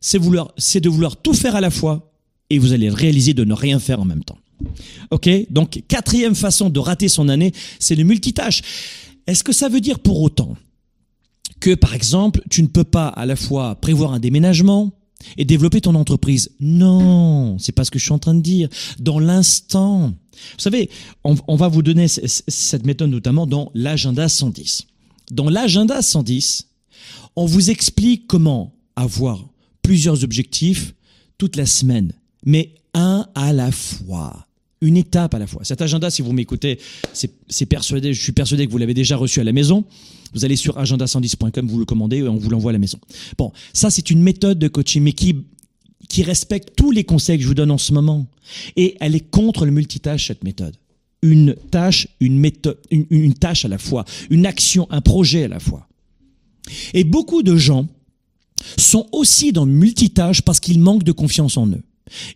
c'est 0.00 0.18
de 0.18 0.88
vouloir 0.88 1.16
tout 1.22 1.34
faire 1.34 1.54
à 1.54 1.60
la 1.60 1.70
fois 1.70 2.12
et 2.50 2.58
vous 2.58 2.72
allez 2.72 2.88
réaliser 2.88 3.32
de 3.32 3.44
ne 3.44 3.54
rien 3.54 3.78
faire 3.78 4.00
en 4.00 4.04
même 4.04 4.24
temps. 4.24 4.38
Ok? 5.10 5.28
Donc, 5.50 5.82
quatrième 5.88 6.34
façon 6.34 6.70
de 6.70 6.78
rater 6.78 7.08
son 7.08 7.28
année, 7.28 7.52
c'est 7.78 7.94
le 7.94 8.04
multitâche. 8.04 8.62
Est-ce 9.26 9.44
que 9.44 9.52
ça 9.52 9.68
veut 9.68 9.80
dire 9.80 9.98
pour 9.98 10.20
autant 10.22 10.56
que, 11.60 11.74
par 11.74 11.94
exemple, 11.94 12.42
tu 12.50 12.62
ne 12.62 12.68
peux 12.68 12.84
pas 12.84 13.08
à 13.08 13.26
la 13.26 13.36
fois 13.36 13.76
prévoir 13.76 14.12
un 14.12 14.20
déménagement, 14.20 14.92
et 15.36 15.44
développer 15.44 15.80
ton 15.80 15.94
entreprise? 15.94 16.50
Non, 16.60 17.58
c'est 17.58 17.72
pas 17.72 17.84
ce 17.84 17.90
que 17.90 17.98
je 17.98 18.04
suis 18.04 18.12
en 18.12 18.18
train 18.18 18.34
de 18.34 18.40
dire. 18.40 18.68
Dans 18.98 19.18
l'instant. 19.18 20.08
Vous 20.08 20.58
savez, 20.58 20.90
on, 21.24 21.56
va 21.56 21.68
vous 21.68 21.82
donner 21.82 22.08
cette 22.08 22.84
méthode 22.84 23.10
notamment 23.10 23.46
dans 23.46 23.70
l'agenda 23.74 24.28
110. 24.28 24.86
Dans 25.30 25.48
l'agenda 25.48 26.02
110, 26.02 26.68
on 27.36 27.46
vous 27.46 27.70
explique 27.70 28.26
comment 28.26 28.74
avoir 28.96 29.48
plusieurs 29.82 30.24
objectifs 30.24 30.94
toute 31.38 31.56
la 31.56 31.66
semaine, 31.66 32.12
mais 32.44 32.74
un 32.92 33.26
à 33.34 33.52
la 33.52 33.72
fois 33.72 34.45
une 34.80 34.96
étape 34.96 35.34
à 35.34 35.38
la 35.38 35.46
fois. 35.46 35.64
Cet 35.64 35.80
agenda, 35.82 36.10
si 36.10 36.22
vous 36.22 36.32
m'écoutez, 36.32 36.78
c'est 37.12 37.66
persuadé, 37.66 38.12
je 38.12 38.22
suis 38.22 38.32
persuadé 38.32 38.66
que 38.66 38.72
vous 38.72 38.78
l'avez 38.78 38.94
déjà 38.94 39.16
reçu 39.16 39.40
à 39.40 39.44
la 39.44 39.52
maison. 39.52 39.84
Vous 40.34 40.44
allez 40.44 40.56
sur 40.56 40.78
agenda110.com, 40.78 41.66
vous 41.66 41.78
le 41.78 41.84
commandez 41.84 42.18
et 42.18 42.28
on 42.28 42.36
vous 42.36 42.50
l'envoie 42.50 42.70
à 42.70 42.72
la 42.72 42.78
maison. 42.78 42.98
Bon, 43.38 43.52
ça 43.72 43.90
c'est 43.90 44.10
une 44.10 44.22
méthode 44.22 44.58
de 44.58 44.68
coaching, 44.68 45.02
mais 45.02 45.12
qui 45.12 45.36
qui 46.08 46.22
respecte 46.22 46.76
tous 46.76 46.90
les 46.90 47.04
conseils 47.04 47.36
que 47.36 47.42
je 47.42 47.48
vous 47.48 47.54
donne 47.54 47.70
en 47.70 47.78
ce 47.78 47.92
moment. 47.92 48.26
Et 48.76 48.96
elle 49.00 49.14
est 49.16 49.28
contre 49.28 49.64
le 49.64 49.72
multitâche, 49.72 50.28
cette 50.28 50.44
méthode. 50.44 50.76
Une 51.22 51.56
tâche, 51.70 52.06
une 52.20 52.38
méthode, 52.38 52.78
une, 52.90 53.06
une 53.10 53.34
tâche 53.34 53.64
à 53.64 53.68
la 53.68 53.78
fois, 53.78 54.04
une 54.30 54.46
action, 54.46 54.86
un 54.90 55.00
projet 55.00 55.44
à 55.44 55.48
la 55.48 55.58
fois. 55.58 55.88
Et 56.94 57.04
beaucoup 57.04 57.42
de 57.42 57.56
gens 57.56 57.88
sont 58.76 59.08
aussi 59.12 59.52
dans 59.52 59.64
le 59.64 59.72
multitâche 59.72 60.42
parce 60.42 60.60
qu'ils 60.60 60.80
manquent 60.80 61.04
de 61.04 61.12
confiance 61.12 61.56
en 61.56 61.66
eux. 61.68 61.82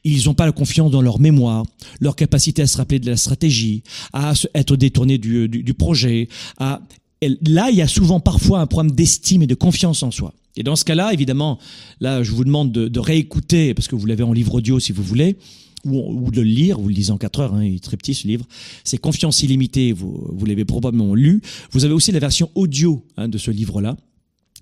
Ils 0.05 0.25
n'ont 0.27 0.35
pas 0.35 0.47
la 0.47 0.53
confiance 0.53 0.91
dans 0.91 1.03
leur 1.03 1.21
mémoire, 1.21 1.65
leur 2.01 2.17
capacité 2.17 2.63
à 2.63 2.67
se 2.67 2.77
rappeler 2.77 2.99
de 2.99 3.11
la 3.11 3.17
stratégie, 3.17 3.83
à 4.13 4.33
être 4.55 4.77
détournés 4.77 5.19
du, 5.19 5.49
du, 5.49 5.75
projet. 5.75 6.29
Là, 6.59 7.71
il 7.71 7.77
y 7.77 7.83
a 7.83 7.89
souvent 7.89 8.21
parfois 8.21 8.61
un 8.61 8.67
problème 8.67 8.95
d'estime 8.95 9.43
et 9.43 9.47
de 9.47 9.55
confiance 9.55 10.03
en 10.03 10.11
soi. 10.11 10.35
Et 10.57 10.63
dans 10.63 10.77
ce 10.77 10.85
cas-là, 10.85 11.13
évidemment, 11.13 11.59
là, 12.01 12.23
je 12.23 12.33
vous 12.33 12.45
demande 12.45 12.73
de, 12.73 13.01
réécouter, 13.01 13.75
parce 13.75 13.89
que 13.89 13.95
vous 13.95 14.07
l'avez 14.07 14.23
en 14.23 14.33
livre 14.33 14.55
audio 14.55 14.81
si 14.81 14.93
vous 14.93 15.03
voulez, 15.03 15.37
ou, 15.85 16.31
de 16.31 16.43
le 16.43 16.47
lire, 16.47 16.79
vous 16.79 16.89
le 16.89 16.95
lisez 16.95 17.13
en 17.13 17.19
4 17.19 17.41
heures, 17.41 17.55
hein, 17.55 17.65
il 17.65 17.77
est 17.77 17.83
très 17.83 17.97
petit 17.97 18.13
ce 18.15 18.27
livre. 18.27 18.45
C'est 18.85 18.99
Confiance 18.99 19.43
illimitée, 19.43 19.93
vous, 19.93 20.29
vous 20.31 20.45
l'avez 20.47 20.65
probablement 20.65 21.15
lu. 21.15 21.41
Vous 21.71 21.85
avez 21.85 21.95
aussi 21.95 22.13
la 22.13 22.19
version 22.19 22.51
audio 22.55 23.03
hein, 23.17 23.29
de 23.29 23.39
ce 23.39 23.51
livre-là. 23.51 23.97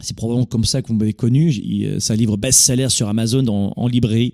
C'est 0.01 0.17
probablement 0.17 0.47
comme 0.47 0.65
ça 0.65 0.81
que 0.83 0.89
vous 0.89 0.95
m'avez 0.95 1.13
connu. 1.13 1.51
Euh, 1.51 1.97
c'est 1.99 2.13
un 2.13 2.17
livre 2.17 2.37
best-seller 2.37 2.89
sur 2.89 3.09
Amazon 3.09 3.45
en, 3.77 3.89
librairie. 3.89 4.33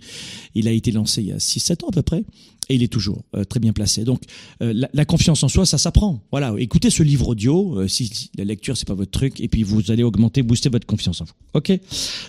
Il 0.55 0.68
a 0.68 0.72
été 0.72 0.92
lancé 0.92 1.22
il 1.22 1.29
y 1.29 1.33
a 1.33 1.38
6-7 1.38 1.85
ans 1.85 1.88
à 1.88 1.92
peu 1.92 2.03
près. 2.03 2.24
Et 2.70 2.77
il 2.77 2.83
est 2.83 2.88
toujours 2.88 3.22
euh, 3.37 3.44
très 3.44 3.61
bien 3.61 3.72
placé. 3.72 4.05
Donc, 4.05 4.22
euh, 4.62 4.87
la, 4.92 5.05
confiance 5.05 5.42
en 5.42 5.48
soi, 5.48 5.66
ça 5.66 5.77
s'apprend. 5.77 6.22
Voilà, 6.31 6.55
écoutez 6.59 6.88
ce 6.88 7.03
livre 7.03 7.29
audio. 7.29 7.87
si, 7.88 8.31
la 8.38 8.44
lecture, 8.44 8.77
c'est 8.77 8.88
pas 8.88 8.94
votre 8.94 9.11
truc, 9.11 9.38
et 9.40 9.48
puis 9.48 9.62
vous 9.62 9.90
allez 9.90 10.03
augmenter, 10.03 10.42
booster 10.42 10.70
votre 10.70 10.87
confiance 10.87 11.20
en 11.20 11.24
vous. 11.24 11.33
Ok? 11.53 11.72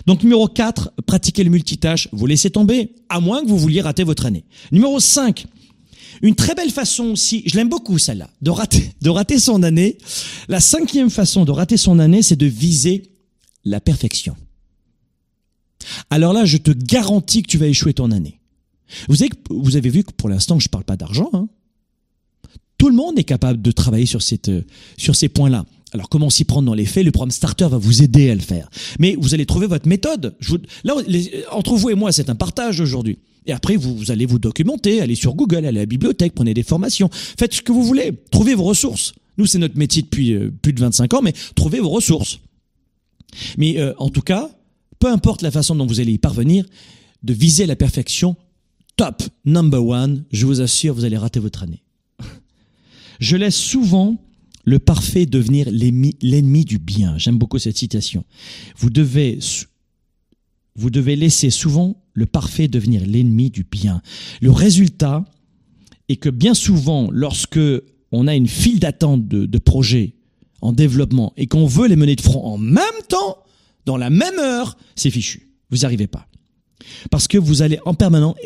Donc, 0.06 0.22
numéro 0.22 0.46
4, 0.46 0.92
pratiquez 1.06 1.42
le 1.42 1.50
multitâche. 1.50 2.08
Vous 2.12 2.26
laissez 2.26 2.50
tomber, 2.50 2.90
à 3.08 3.20
moins 3.20 3.42
que 3.42 3.48
vous 3.48 3.58
vouliez 3.58 3.80
rater 3.80 4.04
votre 4.04 4.26
année. 4.26 4.44
Numéro 4.72 5.00
5, 5.00 5.46
une 6.22 6.34
très 6.34 6.54
belle 6.54 6.70
façon 6.70 7.04
aussi, 7.12 7.42
je 7.46 7.56
l'aime 7.56 7.68
beaucoup 7.68 7.98
celle-là, 7.98 8.30
de 8.42 8.50
rater, 8.50 8.92
de 9.00 9.10
rater 9.10 9.38
son 9.38 9.62
année. 9.62 9.98
La 10.48 10.60
cinquième 10.60 11.10
façon 11.10 11.44
de 11.44 11.50
rater 11.50 11.76
son 11.76 11.98
année, 11.98 12.22
c'est 12.22 12.36
de 12.36 12.46
viser 12.46 13.15
la 13.66 13.80
perfection. 13.80 14.36
Alors 16.08 16.32
là, 16.32 16.44
je 16.44 16.56
te 16.56 16.70
garantis 16.70 17.42
que 17.42 17.48
tu 17.48 17.58
vas 17.58 17.66
échouer 17.66 17.92
ton 17.92 18.10
année. 18.10 18.40
Vous 19.08 19.22
avez, 19.22 19.32
vous 19.50 19.76
avez 19.76 19.90
vu 19.90 20.04
que 20.04 20.12
pour 20.12 20.28
l'instant, 20.28 20.58
je 20.58 20.68
ne 20.68 20.70
parle 20.70 20.84
pas 20.84 20.96
d'argent. 20.96 21.28
Hein. 21.32 21.48
Tout 22.78 22.88
le 22.88 22.94
monde 22.94 23.18
est 23.18 23.24
capable 23.24 23.60
de 23.60 23.70
travailler 23.72 24.06
sur, 24.06 24.22
cette, 24.22 24.50
sur 24.96 25.16
ces 25.16 25.28
points-là. 25.28 25.66
Alors 25.92 26.08
comment 26.08 26.30
s'y 26.30 26.44
prendre 26.44 26.66
dans 26.66 26.74
les 26.74 26.84
faits? 26.84 27.04
Le 27.04 27.10
programme 27.10 27.30
Starter 27.30 27.68
va 27.68 27.78
vous 27.78 28.02
aider 28.02 28.30
à 28.30 28.34
le 28.34 28.40
faire. 28.40 28.70
Mais 28.98 29.16
vous 29.18 29.34
allez 29.34 29.46
trouver 29.46 29.66
votre 29.66 29.88
méthode. 29.88 30.36
là, 30.84 30.94
entre 31.50 31.74
vous 31.74 31.90
et 31.90 31.94
moi, 31.94 32.12
c'est 32.12 32.30
un 32.30 32.34
partage 32.34 32.80
aujourd'hui. 32.80 33.18
Et 33.46 33.52
après, 33.52 33.76
vous, 33.76 33.96
vous, 33.96 34.10
allez 34.10 34.26
vous 34.26 34.38
documenter, 34.38 35.00
allez 35.00 35.14
sur 35.14 35.34
Google, 35.34 35.58
allez 35.58 35.68
à 35.68 35.72
la 35.72 35.86
bibliothèque, 35.86 36.34
prenez 36.34 36.52
des 36.52 36.64
formations, 36.64 37.08
faites 37.12 37.54
ce 37.54 37.62
que 37.62 37.72
vous 37.72 37.84
voulez, 37.84 38.12
trouvez 38.30 38.54
vos 38.54 38.64
ressources. 38.64 39.14
Nous, 39.38 39.46
c'est 39.46 39.58
notre 39.58 39.78
métier 39.78 40.02
depuis 40.02 40.32
euh, 40.32 40.50
plus 40.62 40.72
de 40.72 40.80
25 40.80 41.14
ans, 41.14 41.22
mais 41.22 41.32
trouvez 41.54 41.78
vos 41.78 41.90
ressources. 41.90 42.40
Mais 43.58 43.78
euh, 43.78 43.94
en 43.98 44.08
tout 44.08 44.22
cas, 44.22 44.50
peu 44.98 45.08
importe 45.08 45.42
la 45.42 45.50
façon 45.50 45.74
dont 45.74 45.86
vous 45.86 46.00
allez 46.00 46.12
y 46.12 46.18
parvenir, 46.18 46.64
de 47.22 47.32
viser 47.32 47.66
la 47.66 47.76
perfection 47.76 48.36
top 48.96 49.22
number 49.44 49.84
one, 49.84 50.24
je 50.32 50.46
vous 50.46 50.60
assure, 50.60 50.94
vous 50.94 51.04
allez 51.04 51.18
rater 51.18 51.40
votre 51.40 51.62
année. 51.62 51.82
Je 53.20 53.36
laisse 53.36 53.56
souvent 53.56 54.16
le 54.64 54.78
parfait 54.78 55.26
devenir 55.26 55.68
l'ennemi 55.70 56.64
du 56.64 56.78
bien. 56.78 57.16
J'aime 57.18 57.38
beaucoup 57.38 57.58
cette 57.58 57.78
citation. 57.78 58.24
Vous 58.76 58.90
devez, 58.90 59.38
vous 60.74 60.90
devez 60.90 61.16
laisser 61.16 61.50
souvent 61.50 62.02
le 62.14 62.26
parfait 62.26 62.68
devenir 62.68 63.06
l'ennemi 63.06 63.50
du 63.50 63.64
bien. 63.64 64.02
Le 64.40 64.50
résultat 64.50 65.24
est 66.08 66.16
que 66.16 66.28
bien 66.28 66.54
souvent, 66.54 67.08
lorsque 67.10 67.60
on 68.12 68.26
a 68.26 68.34
une 68.34 68.48
file 68.48 68.80
d'attente 68.80 69.28
de, 69.28 69.46
de 69.46 69.58
projets 69.58 70.15
en 70.60 70.72
développement 70.72 71.32
et 71.36 71.46
qu'on 71.46 71.66
veut 71.66 71.88
les 71.88 71.96
mener 71.96 72.16
de 72.16 72.20
front 72.20 72.44
en 72.44 72.58
même 72.58 72.84
temps, 73.08 73.38
dans 73.84 73.96
la 73.96 74.10
même 74.10 74.38
heure, 74.38 74.76
c'est 74.94 75.10
fichu. 75.10 75.48
Vous 75.70 75.78
n'y 75.78 75.84
arrivez 75.84 76.06
pas. 76.06 76.26
Parce 77.10 77.28
que 77.28 77.38
vous 77.38 77.62
allez 77.62 77.78
en 77.84 77.94
permanence, 77.94 78.36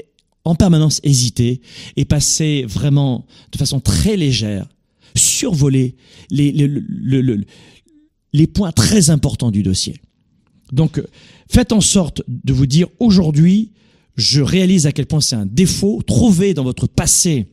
en 0.45 0.55
permanence 0.55 1.01
hésiter 1.03 1.61
et 1.97 2.05
passer 2.05 2.65
vraiment 2.67 3.27
de 3.53 3.59
façon 3.59 3.81
très 3.81 4.17
légère, 4.17 4.67
survoler 5.15 5.97
les, 6.31 6.53
les, 6.53 7.37
les 8.33 8.47
points 8.47 8.73
très 8.73 9.11
importants 9.11 9.51
du 9.51 9.63
dossier. 9.63 10.01
Donc, 10.73 11.03
faites 11.51 11.73
en 11.73 11.81
sorte 11.81 12.23
de 12.29 12.53
vous 12.53 12.67
dire 12.67 12.89
aujourd'hui, 12.99 13.73
je 14.17 14.41
réalise 14.41 14.87
à 14.87 14.93
quel 14.93 15.07
point 15.07 15.21
c'est 15.21 15.37
un 15.37 15.47
défaut. 15.47 16.03
Trouvez 16.07 16.55
dans 16.55 16.65
votre 16.65 16.87
passé 16.87 17.47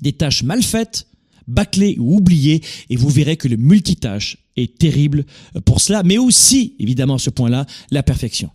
des 0.00 0.12
tâches 0.12 0.42
mal 0.42 0.62
faites, 0.62 1.06
bâclées 1.48 1.96
ou 1.98 2.16
oubliées, 2.16 2.62
et 2.90 2.96
vous 2.96 3.08
verrez 3.08 3.36
que 3.36 3.48
le 3.48 3.56
multitâche 3.56 4.38
est 4.56 4.78
terrible 4.78 5.24
pour 5.64 5.80
cela, 5.80 6.02
mais 6.02 6.18
aussi, 6.18 6.74
évidemment, 6.78 7.14
à 7.14 7.18
ce 7.18 7.30
point-là, 7.30 7.66
la 7.90 8.02
perfection. 8.02 8.50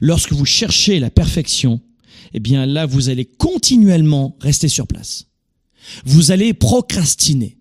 Lorsque 0.00 0.32
vous 0.32 0.46
cherchez 0.46 0.98
la 0.98 1.10
perfection, 1.10 1.80
eh 2.32 2.40
bien 2.40 2.66
là, 2.66 2.86
vous 2.86 3.08
allez 3.08 3.24
continuellement 3.24 4.36
rester 4.40 4.68
sur 4.68 4.86
place. 4.86 5.26
Vous 6.04 6.30
allez 6.30 6.54
procrastiner. 6.54 7.56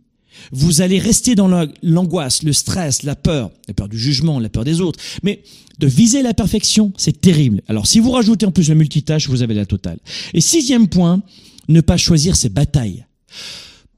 Vous 0.52 0.82
allez 0.82 0.99
rester 0.99 1.36
dans 1.36 1.47
l'angoisse, 1.82 2.43
le 2.43 2.54
stress, 2.54 3.04
la 3.04 3.15
peur, 3.15 3.52
la 3.67 3.73
peur 3.73 3.88
du 3.88 3.97
jugement, 3.97 4.39
la 4.39 4.49
peur 4.49 4.63
des 4.63 4.82
autres. 4.82 4.99
Mais 5.21 5.43
de 5.80 5.88
viser 5.88 6.21
la 6.21 6.34
perfection, 6.34 6.91
c'est 6.97 7.21
terrible. 7.21 7.62
Alors 7.67 7.88
si 7.88 7.99
vous 7.99 8.12
rajoutez 8.12 8.45
en 8.45 8.52
plus 8.52 8.69
le 8.69 8.76
multitâche, 8.76 9.30
vous 9.30 9.41
avez 9.41 9.54
la 9.54 9.65
totale. 9.65 9.99
Et 10.34 10.41
sixième 10.41 10.88
point, 10.88 11.21
ne 11.69 11.82
pas 11.82 11.97
choisir 11.97 12.36
ses 12.36 12.49
batailles. 12.49 13.06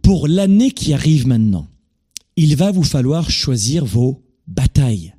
Pour 0.05 0.27
l'année 0.27 0.69
qui 0.69 0.93
arrive 0.93 1.25
maintenant, 1.25 1.67
il 2.35 2.55
va 2.55 2.69
vous 2.71 2.83
falloir 2.83 3.31
choisir 3.31 3.85
vos 3.85 4.21
batailles. 4.45 5.15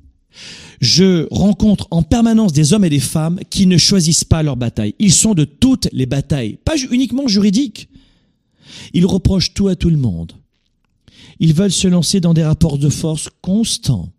Je 0.79 1.27
rencontre 1.29 1.89
en 1.91 2.03
permanence 2.03 2.53
des 2.53 2.71
hommes 2.71 2.85
et 2.85 2.89
des 2.89 3.01
femmes 3.01 3.37
qui 3.49 3.67
ne 3.67 3.77
choisissent 3.77 4.23
pas 4.23 4.43
leurs 4.43 4.55
batailles. 4.55 4.95
Ils 4.97 5.11
sont 5.11 5.33
de 5.33 5.43
toutes 5.43 5.89
les 5.91 6.05
batailles, 6.05 6.57
pas 6.63 6.77
uniquement 6.89 7.27
juridiques. 7.27 7.89
Ils 8.93 9.05
reprochent 9.05 9.53
tout 9.53 9.67
à 9.67 9.75
tout 9.75 9.89
le 9.89 9.97
monde. 9.97 10.31
Ils 11.41 11.53
veulent 11.53 11.69
se 11.69 11.89
lancer 11.89 12.21
dans 12.21 12.33
des 12.33 12.45
rapports 12.45 12.77
de 12.77 12.87
force 12.87 13.27
constants. 13.41 14.13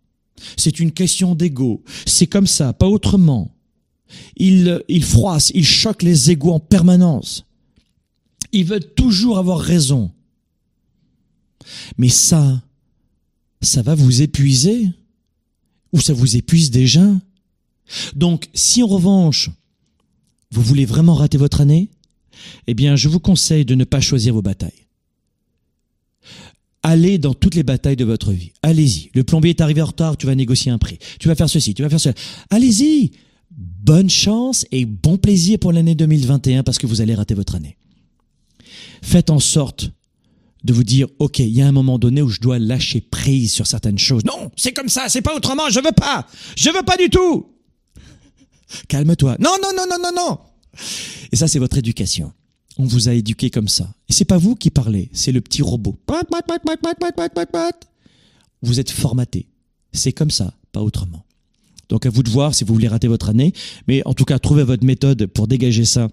C'est 0.55 0.79
une 0.79 0.91
question 0.91 1.33
d'ego. 1.33 1.83
C'est 2.05 2.27
comme 2.27 2.45
ça, 2.45 2.73
pas 2.73 2.87
autrement. 2.87 3.55
Ils, 4.37 4.83
ils 4.87 5.03
froissent, 5.03 5.51
ils 5.55 5.65
choquent 5.65 6.03
les 6.03 6.29
égos 6.29 6.53
en 6.53 6.59
permanence. 6.59 7.43
Ils 8.51 8.65
veulent 8.65 8.93
toujours 8.93 9.39
avoir 9.39 9.57
raison. 9.57 10.11
Mais 11.97 12.09
ça, 12.09 12.61
ça 13.61 13.81
va 13.81 13.95
vous 13.95 14.21
épuiser 14.21 14.89
ou 15.91 15.99
ça 15.99 16.13
vous 16.13 16.35
épuise 16.35 16.71
déjà? 16.71 17.05
Donc, 18.15 18.49
si 18.53 18.83
en 18.83 18.87
revanche, 18.87 19.49
vous 20.51 20.61
voulez 20.61 20.85
vraiment 20.85 21.15
rater 21.15 21.37
votre 21.37 21.61
année, 21.61 21.89
eh 22.67 22.73
bien, 22.73 22.95
je 22.95 23.09
vous 23.09 23.19
conseille 23.19 23.65
de 23.65 23.75
ne 23.75 23.83
pas 23.83 24.01
choisir 24.01 24.33
vos 24.33 24.41
batailles. 24.41 24.85
Allez 26.81 27.17
dans 27.17 27.33
toutes 27.33 27.55
les 27.55 27.63
batailles 27.63 27.97
de 27.97 28.05
votre 28.05 28.31
vie. 28.31 28.53
Allez-y. 28.61 29.09
Le 29.13 29.23
plombier 29.23 29.49
est 29.49 29.61
arrivé 29.61 29.81
en 29.81 29.87
retard, 29.87 30.15
tu 30.15 30.27
vas 30.27 30.35
négocier 30.35 30.71
un 30.71 30.77
prix. 30.77 30.97
Tu 31.19 31.27
vas 31.27 31.35
faire 31.35 31.49
ceci, 31.49 31.73
tu 31.73 31.81
vas 31.81 31.89
faire 31.89 31.99
cela. 31.99 32.15
Allez-y. 32.49 33.11
Bonne 33.51 34.09
chance 34.09 34.65
et 34.71 34.85
bon 34.85 35.17
plaisir 35.17 35.59
pour 35.59 35.73
l'année 35.73 35.95
2021 35.95 36.63
parce 36.63 36.77
que 36.77 36.87
vous 36.87 37.01
allez 37.01 37.15
rater 37.15 37.33
votre 37.33 37.55
année. 37.55 37.75
Faites 39.01 39.29
en 39.29 39.39
sorte 39.39 39.91
de 40.63 40.73
vous 40.73 40.83
dire, 40.83 41.07
OK, 41.19 41.39
il 41.39 41.49
y 41.49 41.61
a 41.61 41.67
un 41.67 41.71
moment 41.71 41.99
donné 41.99 42.21
où 42.21 42.29
je 42.29 42.39
dois 42.39 42.59
lâcher 42.59 43.01
prise 43.01 43.51
sur 43.51 43.67
certaines 43.67 43.97
choses. 43.97 44.23
Non, 44.25 44.51
c'est 44.55 44.73
comme 44.73 44.89
ça, 44.89 45.07
c'est 45.09 45.21
pas 45.21 45.35
autrement, 45.35 45.69
je 45.69 45.79
veux 45.79 45.91
pas. 45.91 46.27
Je 46.55 46.69
veux 46.69 46.83
pas 46.83 46.97
du 46.97 47.09
tout. 47.09 47.47
Calme-toi. 48.87 49.37
Non, 49.39 49.55
non, 49.61 49.69
non, 49.75 49.85
non, 49.89 49.97
non, 50.01 50.11
non. 50.15 50.37
Et 51.31 51.35
ça, 51.35 51.47
c'est 51.47 51.59
votre 51.59 51.77
éducation. 51.77 52.33
On 52.77 52.85
vous 52.85 53.09
a 53.09 53.13
éduqué 53.13 53.49
comme 53.49 53.67
ça. 53.67 53.89
Et 54.07 54.13
c'est 54.13 54.25
pas 54.25 54.37
vous 54.37 54.55
qui 54.55 54.69
parlez, 54.69 55.09
c'est 55.13 55.31
le 55.31 55.41
petit 55.41 55.61
robot. 55.61 55.97
Vous 58.61 58.79
êtes 58.79 58.89
formaté. 58.89 59.47
C'est 59.91 60.13
comme 60.13 60.31
ça, 60.31 60.53
pas 60.71 60.81
autrement. 60.81 61.25
Donc 61.89 62.05
à 62.05 62.09
vous 62.09 62.23
de 62.23 62.29
voir 62.29 62.53
si 62.53 62.63
vous 62.63 62.73
voulez 62.73 62.87
rater 62.87 63.07
votre 63.07 63.29
année. 63.29 63.51
Mais 63.87 64.01
en 64.05 64.13
tout 64.13 64.25
cas, 64.25 64.39
trouvez 64.39 64.63
votre 64.63 64.85
méthode 64.85 65.25
pour 65.25 65.47
dégager 65.47 65.85
ça 65.85 66.07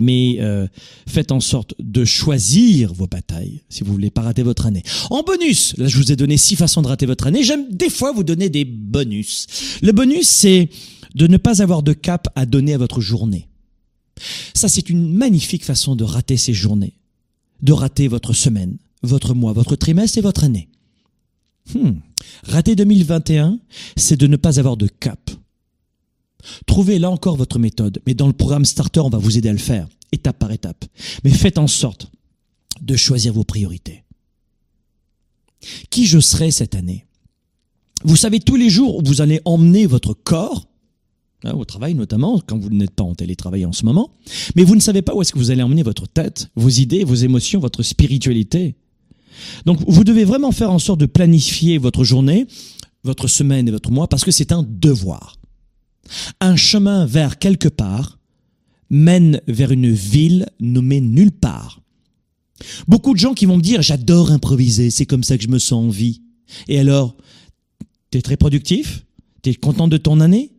mais 0.00 0.38
euh, 0.40 0.66
faites 1.06 1.32
en 1.32 1.40
sorte 1.40 1.74
de 1.78 2.04
choisir 2.04 2.92
vos 2.92 3.06
batailles 3.06 3.62
si 3.68 3.84
vous 3.84 3.92
voulez 3.92 4.10
pas 4.10 4.22
rater 4.22 4.42
votre 4.42 4.66
année. 4.66 4.82
En 5.10 5.22
bonus, 5.22 5.74
là 5.76 5.88
je 5.88 5.96
vous 5.96 6.12
ai 6.12 6.16
donné 6.16 6.36
six 6.36 6.56
façons 6.56 6.82
de 6.82 6.88
rater 6.88 7.06
votre 7.06 7.26
année. 7.26 7.42
J'aime 7.42 7.66
des 7.70 7.90
fois 7.90 8.12
vous 8.12 8.24
donner 8.24 8.48
des 8.48 8.64
bonus. 8.64 9.46
Le 9.82 9.92
bonus, 9.92 10.28
c'est 10.28 10.68
de 11.14 11.26
ne 11.26 11.36
pas 11.36 11.62
avoir 11.62 11.82
de 11.82 11.92
cap 11.92 12.28
à 12.34 12.46
donner 12.46 12.74
à 12.74 12.78
votre 12.78 13.00
journée. 13.00 13.48
Ça, 14.54 14.68
c'est 14.68 14.90
une 14.90 15.12
magnifique 15.12 15.64
façon 15.64 15.96
de 15.96 16.04
rater 16.04 16.36
ces 16.36 16.52
journées, 16.52 16.94
de 17.62 17.72
rater 17.72 18.08
votre 18.08 18.32
semaine, 18.32 18.76
votre 19.02 19.34
mois, 19.34 19.52
votre 19.52 19.76
trimestre 19.76 20.18
et 20.18 20.22
votre 20.22 20.44
année. 20.44 20.68
Hmm. 21.74 21.92
Rater 22.44 22.76
2021, 22.76 23.58
c'est 23.96 24.16
de 24.16 24.26
ne 24.26 24.36
pas 24.36 24.58
avoir 24.58 24.76
de 24.76 24.86
cap. 24.86 25.30
Trouvez 26.66 26.98
là 26.98 27.10
encore 27.10 27.36
votre 27.36 27.58
méthode, 27.58 28.00
mais 28.06 28.14
dans 28.14 28.26
le 28.26 28.32
programme 28.32 28.64
Starter, 28.64 29.00
on 29.00 29.10
va 29.10 29.18
vous 29.18 29.38
aider 29.38 29.48
à 29.48 29.52
le 29.52 29.58
faire, 29.58 29.88
étape 30.12 30.38
par 30.38 30.52
étape. 30.52 30.84
Mais 31.24 31.30
faites 31.30 31.58
en 31.58 31.66
sorte 31.66 32.10
de 32.80 32.96
choisir 32.96 33.32
vos 33.32 33.44
priorités. 33.44 34.04
Qui 35.90 36.06
je 36.06 36.18
serai 36.18 36.50
cette 36.50 36.74
année? 36.74 37.06
Vous 38.04 38.16
savez 38.16 38.40
tous 38.40 38.56
les 38.56 38.70
jours 38.70 38.98
où 38.98 39.02
vous 39.04 39.20
allez 39.20 39.40
emmener 39.44 39.86
votre 39.86 40.12
corps, 40.12 40.66
hein, 41.44 41.52
au 41.52 41.64
travail 41.64 41.94
notamment, 41.94 42.40
quand 42.44 42.58
vous 42.58 42.70
n'êtes 42.70 42.90
pas 42.90 43.04
en 43.04 43.14
télétravail 43.14 43.64
en 43.64 43.72
ce 43.72 43.84
moment, 43.84 44.10
mais 44.56 44.64
vous 44.64 44.74
ne 44.74 44.80
savez 44.80 45.02
pas 45.02 45.14
où 45.14 45.22
est-ce 45.22 45.32
que 45.32 45.38
vous 45.38 45.50
allez 45.50 45.62
emmener 45.62 45.84
votre 45.84 46.08
tête, 46.08 46.48
vos 46.56 46.68
idées, 46.68 47.04
vos 47.04 47.14
émotions, 47.14 47.60
votre 47.60 47.82
spiritualité. 47.82 48.74
Donc 49.64 49.78
vous 49.86 50.04
devez 50.04 50.24
vraiment 50.24 50.50
faire 50.50 50.72
en 50.72 50.80
sorte 50.80 51.00
de 51.00 51.06
planifier 51.06 51.78
votre 51.78 52.02
journée, 52.02 52.46
votre 53.04 53.28
semaine 53.28 53.68
et 53.68 53.70
votre 53.70 53.90
mois, 53.90 54.08
parce 54.08 54.24
que 54.24 54.30
c'est 54.32 54.52
un 54.52 54.64
devoir. 54.68 55.36
Un 56.40 56.56
chemin 56.56 57.06
vers 57.06 57.38
quelque 57.38 57.68
part 57.68 58.18
mène 58.90 59.40
vers 59.46 59.72
une 59.72 59.90
ville 59.90 60.46
nommée 60.60 61.00
nulle 61.00 61.32
part. 61.32 61.80
Beaucoup 62.86 63.14
de 63.14 63.18
gens 63.18 63.34
qui 63.34 63.46
vont 63.46 63.56
me 63.56 63.62
dire 63.62 63.82
j'adore 63.82 64.30
improviser, 64.30 64.90
c'est 64.90 65.06
comme 65.06 65.24
ça 65.24 65.36
que 65.36 65.42
je 65.42 65.48
me 65.48 65.58
sens 65.58 65.86
en 65.86 65.88
vie. 65.88 66.22
Et 66.68 66.78
alors, 66.78 67.16
t'es 68.10 68.22
très 68.22 68.36
productif? 68.36 69.04
T'es 69.42 69.54
content 69.54 69.88
de 69.88 69.96
ton 69.96 70.20
année? 70.20 70.52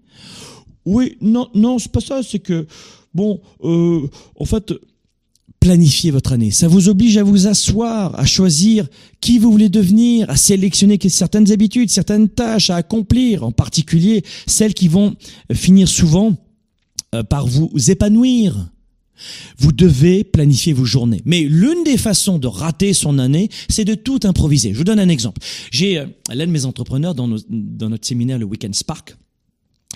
Oui, 0.85 1.17
non, 1.21 1.49
non, 1.53 1.79
c'est 1.79 1.91
pas 1.91 2.01
ça, 2.01 2.21
c'est 2.23 2.39
que, 2.39 2.67
bon, 3.13 3.39
euh, 3.63 4.09
en 4.37 4.45
fait, 4.45 4.73
planifier 5.63 6.11
votre 6.11 6.33
année. 6.33 6.51
Ça 6.51 6.67
vous 6.67 6.89
oblige 6.89 7.15
à 7.15 7.23
vous 7.23 7.47
asseoir, 7.47 8.19
à 8.19 8.25
choisir 8.25 8.85
qui 9.21 9.39
vous 9.39 9.49
voulez 9.49 9.69
devenir, 9.69 10.29
à 10.29 10.35
sélectionner 10.35 10.99
certaines 11.07 11.53
habitudes, 11.53 11.89
certaines 11.89 12.27
tâches 12.27 12.69
à 12.69 12.75
accomplir, 12.75 13.45
en 13.45 13.53
particulier 13.53 14.23
celles 14.45 14.73
qui 14.73 14.89
vont 14.89 15.15
finir 15.53 15.87
souvent 15.87 16.35
euh, 17.15 17.23
par 17.23 17.47
vous 17.47 17.71
épanouir. 17.89 18.69
Vous 19.57 19.71
devez 19.71 20.25
planifier 20.25 20.73
vos 20.73 20.83
journées. 20.83 21.21
Mais 21.23 21.43
l'une 21.43 21.85
des 21.85 21.97
façons 21.97 22.39
de 22.39 22.47
rater 22.47 22.91
son 22.91 23.17
année, 23.17 23.47
c'est 23.69 23.85
de 23.85 23.95
tout 23.95 24.19
improviser. 24.23 24.73
Je 24.73 24.77
vous 24.77 24.83
donne 24.83 24.99
un 24.99 25.07
exemple. 25.07 25.41
J'ai 25.71 25.97
euh, 25.97 26.07
l'un 26.33 26.45
de 26.45 26.51
mes 26.51 26.65
entrepreneurs 26.65 27.15
dans 27.15 27.29
notre 27.29 28.05
séminaire, 28.05 28.37
le 28.37 28.45
Weekend 28.45 28.75
Spark, 28.75 29.15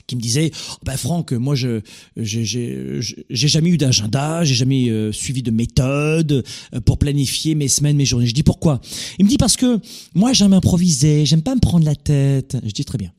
qui 0.07 0.15
me 0.15 0.21
disait 0.21 0.51
bah 0.83 0.97
Franck 0.97 1.33
moi 1.33 1.53
je 1.53 1.81
j'ai 2.15 3.47
jamais 3.47 3.69
eu 3.69 3.77
d'agenda 3.77 4.43
j'ai 4.43 4.55
jamais 4.55 4.89
euh, 4.89 5.11
suivi 5.11 5.43
de 5.43 5.51
méthode 5.51 6.43
euh, 6.73 6.81
pour 6.81 6.97
planifier 6.97 7.55
mes 7.55 7.67
semaines 7.67 7.97
mes 7.97 8.05
journées. 8.05 8.25
Je 8.25 8.33
dis 8.33 8.43
pourquoi? 8.43 8.81
Il 9.19 9.25
me 9.25 9.29
dit 9.29 9.37
parce 9.37 9.57
que 9.57 9.79
moi 10.15 10.33
j'aime 10.33 10.53
improviser 10.53 11.25
j'aime 11.25 11.41
pas 11.41 11.53
me 11.53 11.59
prendre 11.59 11.85
la 11.85 11.95
tête. 11.95 12.57
Je 12.63 12.71
dis 12.71 12.85
très 12.85 12.97
bien. 12.97 13.11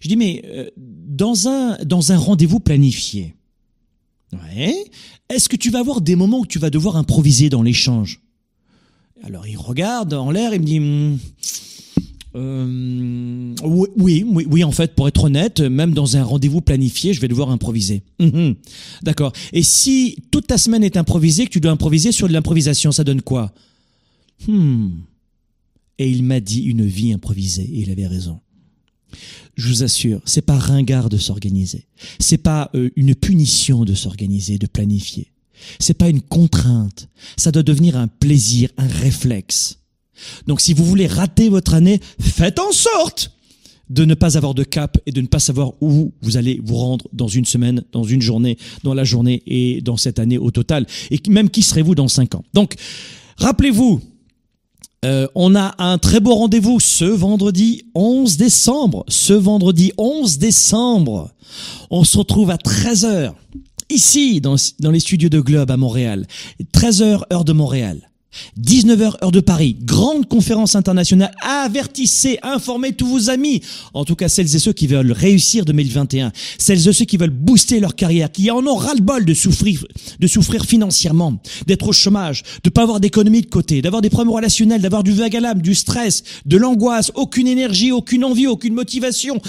Je 0.00 0.08
dis 0.08 0.16
mais 0.16 0.42
euh, 0.46 0.70
dans 0.76 1.46
un 1.46 1.76
dans 1.84 2.10
un 2.10 2.16
rendez-vous 2.16 2.58
planifié 2.58 3.34
ouais 4.32 4.84
est-ce 5.28 5.48
que 5.48 5.56
tu 5.56 5.70
vas 5.70 5.80
avoir 5.80 6.00
des 6.00 6.16
moments 6.16 6.40
où 6.40 6.46
tu 6.46 6.58
vas 6.58 6.70
devoir 6.70 6.96
improviser 6.96 7.50
dans 7.50 7.62
l'échange? 7.62 8.22
Alors 9.24 9.46
il 9.46 9.58
regarde 9.58 10.14
en 10.14 10.30
l'air 10.30 10.54
et 10.54 10.58
me 10.58 10.64
dit 10.64 10.80
hmm, 10.80 11.18
euh, 12.34 13.54
oui, 13.62 14.24
oui, 14.26 14.46
oui, 14.50 14.64
en 14.64 14.72
fait, 14.72 14.94
pour 14.94 15.08
être 15.08 15.24
honnête, 15.24 15.60
même 15.60 15.94
dans 15.94 16.16
un 16.16 16.22
rendez-vous 16.22 16.60
planifié, 16.60 17.14
je 17.14 17.20
vais 17.20 17.28
devoir 17.28 17.50
improviser. 17.50 18.02
Mhm. 18.20 18.54
D'accord. 19.02 19.32
Et 19.52 19.62
si 19.62 20.16
toute 20.30 20.46
ta 20.46 20.58
semaine 20.58 20.84
est 20.84 20.96
improvisée, 20.96 21.46
que 21.46 21.50
tu 21.50 21.60
dois 21.60 21.72
improviser 21.72 22.12
sur 22.12 22.28
de 22.28 22.32
l'improvisation, 22.32 22.92
ça 22.92 23.04
donne 23.04 23.22
quoi? 23.22 23.52
Hmm. 24.46 24.90
Et 25.98 26.08
il 26.10 26.22
m'a 26.22 26.40
dit 26.40 26.62
une 26.62 26.86
vie 26.86 27.12
improvisée, 27.12 27.64
et 27.64 27.80
il 27.80 27.90
avait 27.90 28.06
raison. 28.06 28.40
Je 29.56 29.68
vous 29.68 29.82
assure, 29.82 30.20
c'est 30.24 30.42
pas 30.42 30.56
ringard 30.56 31.08
de 31.08 31.16
s'organiser. 31.16 31.86
C'est 32.20 32.38
pas 32.38 32.70
euh, 32.74 32.90
une 32.94 33.14
punition 33.14 33.84
de 33.84 33.94
s'organiser, 33.94 34.58
de 34.58 34.66
planifier. 34.66 35.32
C'est 35.80 35.94
pas 35.94 36.08
une 36.08 36.20
contrainte. 36.20 37.08
Ça 37.36 37.50
doit 37.50 37.64
devenir 37.64 37.96
un 37.96 38.06
plaisir, 38.06 38.70
un 38.76 38.86
réflexe. 38.86 39.78
Donc 40.46 40.60
si 40.60 40.74
vous 40.74 40.84
voulez 40.84 41.06
rater 41.06 41.48
votre 41.48 41.74
année, 41.74 42.00
faites 42.20 42.58
en 42.58 42.72
sorte 42.72 43.32
de 43.90 44.04
ne 44.04 44.14
pas 44.14 44.36
avoir 44.36 44.54
de 44.54 44.64
cap 44.64 44.98
et 45.06 45.12
de 45.12 45.20
ne 45.20 45.26
pas 45.26 45.38
savoir 45.38 45.72
où 45.80 46.12
vous 46.20 46.36
allez 46.36 46.60
vous 46.62 46.76
rendre 46.76 47.06
dans 47.12 47.28
une 47.28 47.44
semaine, 47.44 47.82
dans 47.92 48.04
une 48.04 48.20
journée, 48.20 48.58
dans 48.84 48.94
la 48.94 49.04
journée 49.04 49.42
et 49.46 49.80
dans 49.80 49.96
cette 49.96 50.18
année 50.18 50.38
au 50.38 50.50
total. 50.50 50.86
Et 51.10 51.20
même 51.28 51.50
qui 51.50 51.62
serez-vous 51.62 51.94
dans 51.94 52.08
cinq 52.08 52.34
ans? 52.34 52.44
Donc, 52.52 52.74
rappelez-vous, 53.38 54.00
euh, 55.04 55.26
on 55.34 55.54
a 55.54 55.74
un 55.78 55.98
très 55.98 56.20
beau 56.20 56.34
rendez-vous 56.34 56.80
ce 56.80 57.04
vendredi 57.04 57.84
11 57.94 58.36
décembre. 58.36 59.04
Ce 59.08 59.32
vendredi 59.32 59.92
11 59.96 60.38
décembre, 60.38 61.30
on 61.90 62.04
se 62.04 62.18
retrouve 62.18 62.50
à 62.50 62.56
13h 62.56 63.32
ici 63.90 64.40
dans, 64.40 64.56
dans 64.80 64.90
les 64.90 65.00
studios 65.00 65.28
de 65.28 65.40
Globe 65.40 65.70
à 65.70 65.76
Montréal. 65.76 66.26
13h 66.74 67.22
heure 67.32 67.44
de 67.44 67.52
Montréal. 67.52 68.07
19h 68.60 69.22
heure 69.22 69.32
de 69.32 69.40
Paris, 69.40 69.76
grande 69.82 70.26
conférence 70.28 70.76
internationale, 70.76 71.32
avertissez, 71.42 72.38
informez 72.42 72.92
tous 72.92 73.06
vos 73.06 73.30
amis, 73.30 73.62
en 73.94 74.04
tout 74.04 74.16
cas 74.16 74.28
celles 74.28 74.54
et 74.54 74.58
ceux 74.58 74.72
qui 74.72 74.86
veulent 74.86 75.12
réussir 75.12 75.64
2021, 75.64 76.32
celles 76.58 76.86
et 76.88 76.92
ceux 76.92 77.04
qui 77.04 77.16
veulent 77.16 77.30
booster 77.30 77.80
leur 77.80 77.94
carrière, 77.94 78.30
qui 78.30 78.50
en 78.50 78.66
ont 78.66 78.76
ras-le-bol 78.76 79.24
de 79.24 79.34
souffrir, 79.34 79.84
de 80.18 80.26
souffrir 80.26 80.64
financièrement, 80.64 81.40
d'être 81.66 81.88
au 81.88 81.92
chômage, 81.92 82.42
de 82.64 82.70
pas 82.70 82.82
avoir 82.82 83.00
d'économie 83.00 83.42
de 83.42 83.46
côté, 83.46 83.80
d'avoir 83.82 84.02
des 84.02 84.10
problèmes 84.10 84.34
relationnels, 84.34 84.82
d'avoir 84.82 85.02
du 85.02 85.12
vague 85.12 85.36
à 85.36 85.40
l'âme, 85.40 85.62
du 85.62 85.74
stress, 85.74 86.22
de 86.44 86.56
l'angoisse, 86.56 87.10
aucune 87.14 87.46
énergie, 87.46 87.92
aucune 87.92 88.24
envie, 88.24 88.46
aucune 88.46 88.74
motivation, 88.74 89.40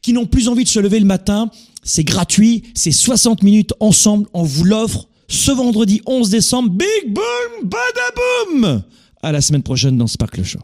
qui 0.00 0.12
n'ont 0.12 0.26
plus 0.26 0.48
envie 0.48 0.64
de 0.64 0.68
se 0.68 0.80
lever 0.80 1.00
le 1.00 1.06
matin. 1.06 1.50
C'est 1.84 2.04
gratuit, 2.04 2.62
c'est 2.74 2.92
60 2.92 3.42
minutes 3.42 3.72
ensemble, 3.80 4.26
on 4.32 4.42
vous 4.42 4.64
l'offre 4.64 5.08
ce 5.32 5.50
vendredi 5.50 6.02
11 6.06 6.30
décembre. 6.30 6.70
Big 6.70 7.12
boom, 7.12 7.68
badaboom 7.68 8.82
À 9.22 9.32
la 9.32 9.40
semaine 9.40 9.62
prochaine 9.62 9.96
dans 9.96 10.06
Sparkle 10.06 10.44
Show. 10.44 10.60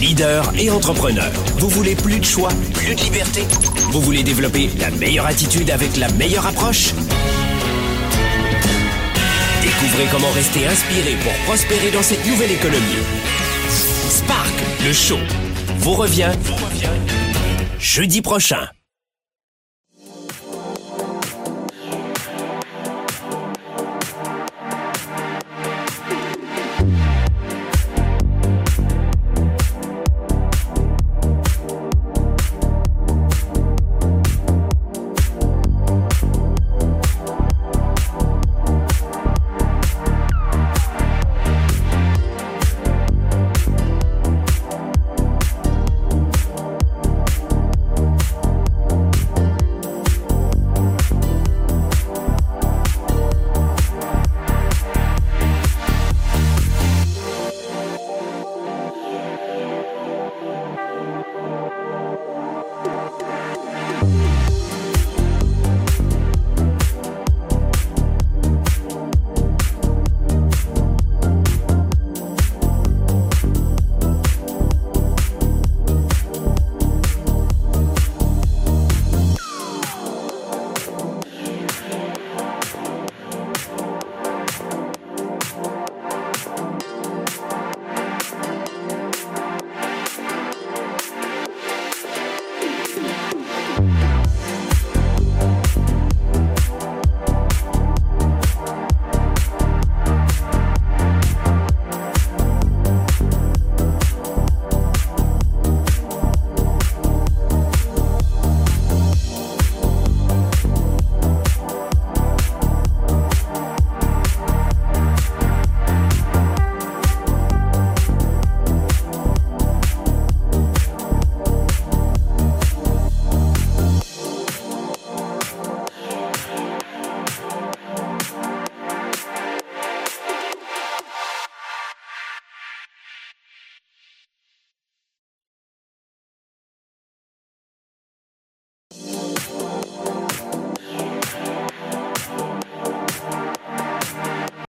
Leader 0.00 0.52
et 0.58 0.70
entrepreneur, 0.70 1.30
vous 1.58 1.68
voulez 1.68 1.94
plus 1.96 2.20
de 2.20 2.24
choix, 2.24 2.50
plus 2.74 2.94
de 2.94 3.00
liberté? 3.00 3.42
Vous 3.90 4.00
voulez 4.00 4.22
développer 4.22 4.68
la 4.78 4.90
meilleure 4.90 5.26
attitude 5.26 5.70
avec 5.70 5.96
la 5.96 6.10
meilleure 6.12 6.46
approche? 6.46 6.94
Découvrez 9.62 10.06
comment 10.12 10.30
rester 10.32 10.66
inspiré 10.66 11.16
pour 11.22 11.32
prospérer 11.46 11.90
dans 11.90 12.02
cette 12.02 12.24
nouvelle 12.26 12.52
économie. 12.52 13.02
Spark, 14.10 14.54
le 14.84 14.92
show, 14.92 15.18
vous 15.78 15.94
revient, 15.94 16.32
vous 16.42 16.54
revient 16.54 16.90
jeudi 17.78 18.20
prochain. 18.20 18.68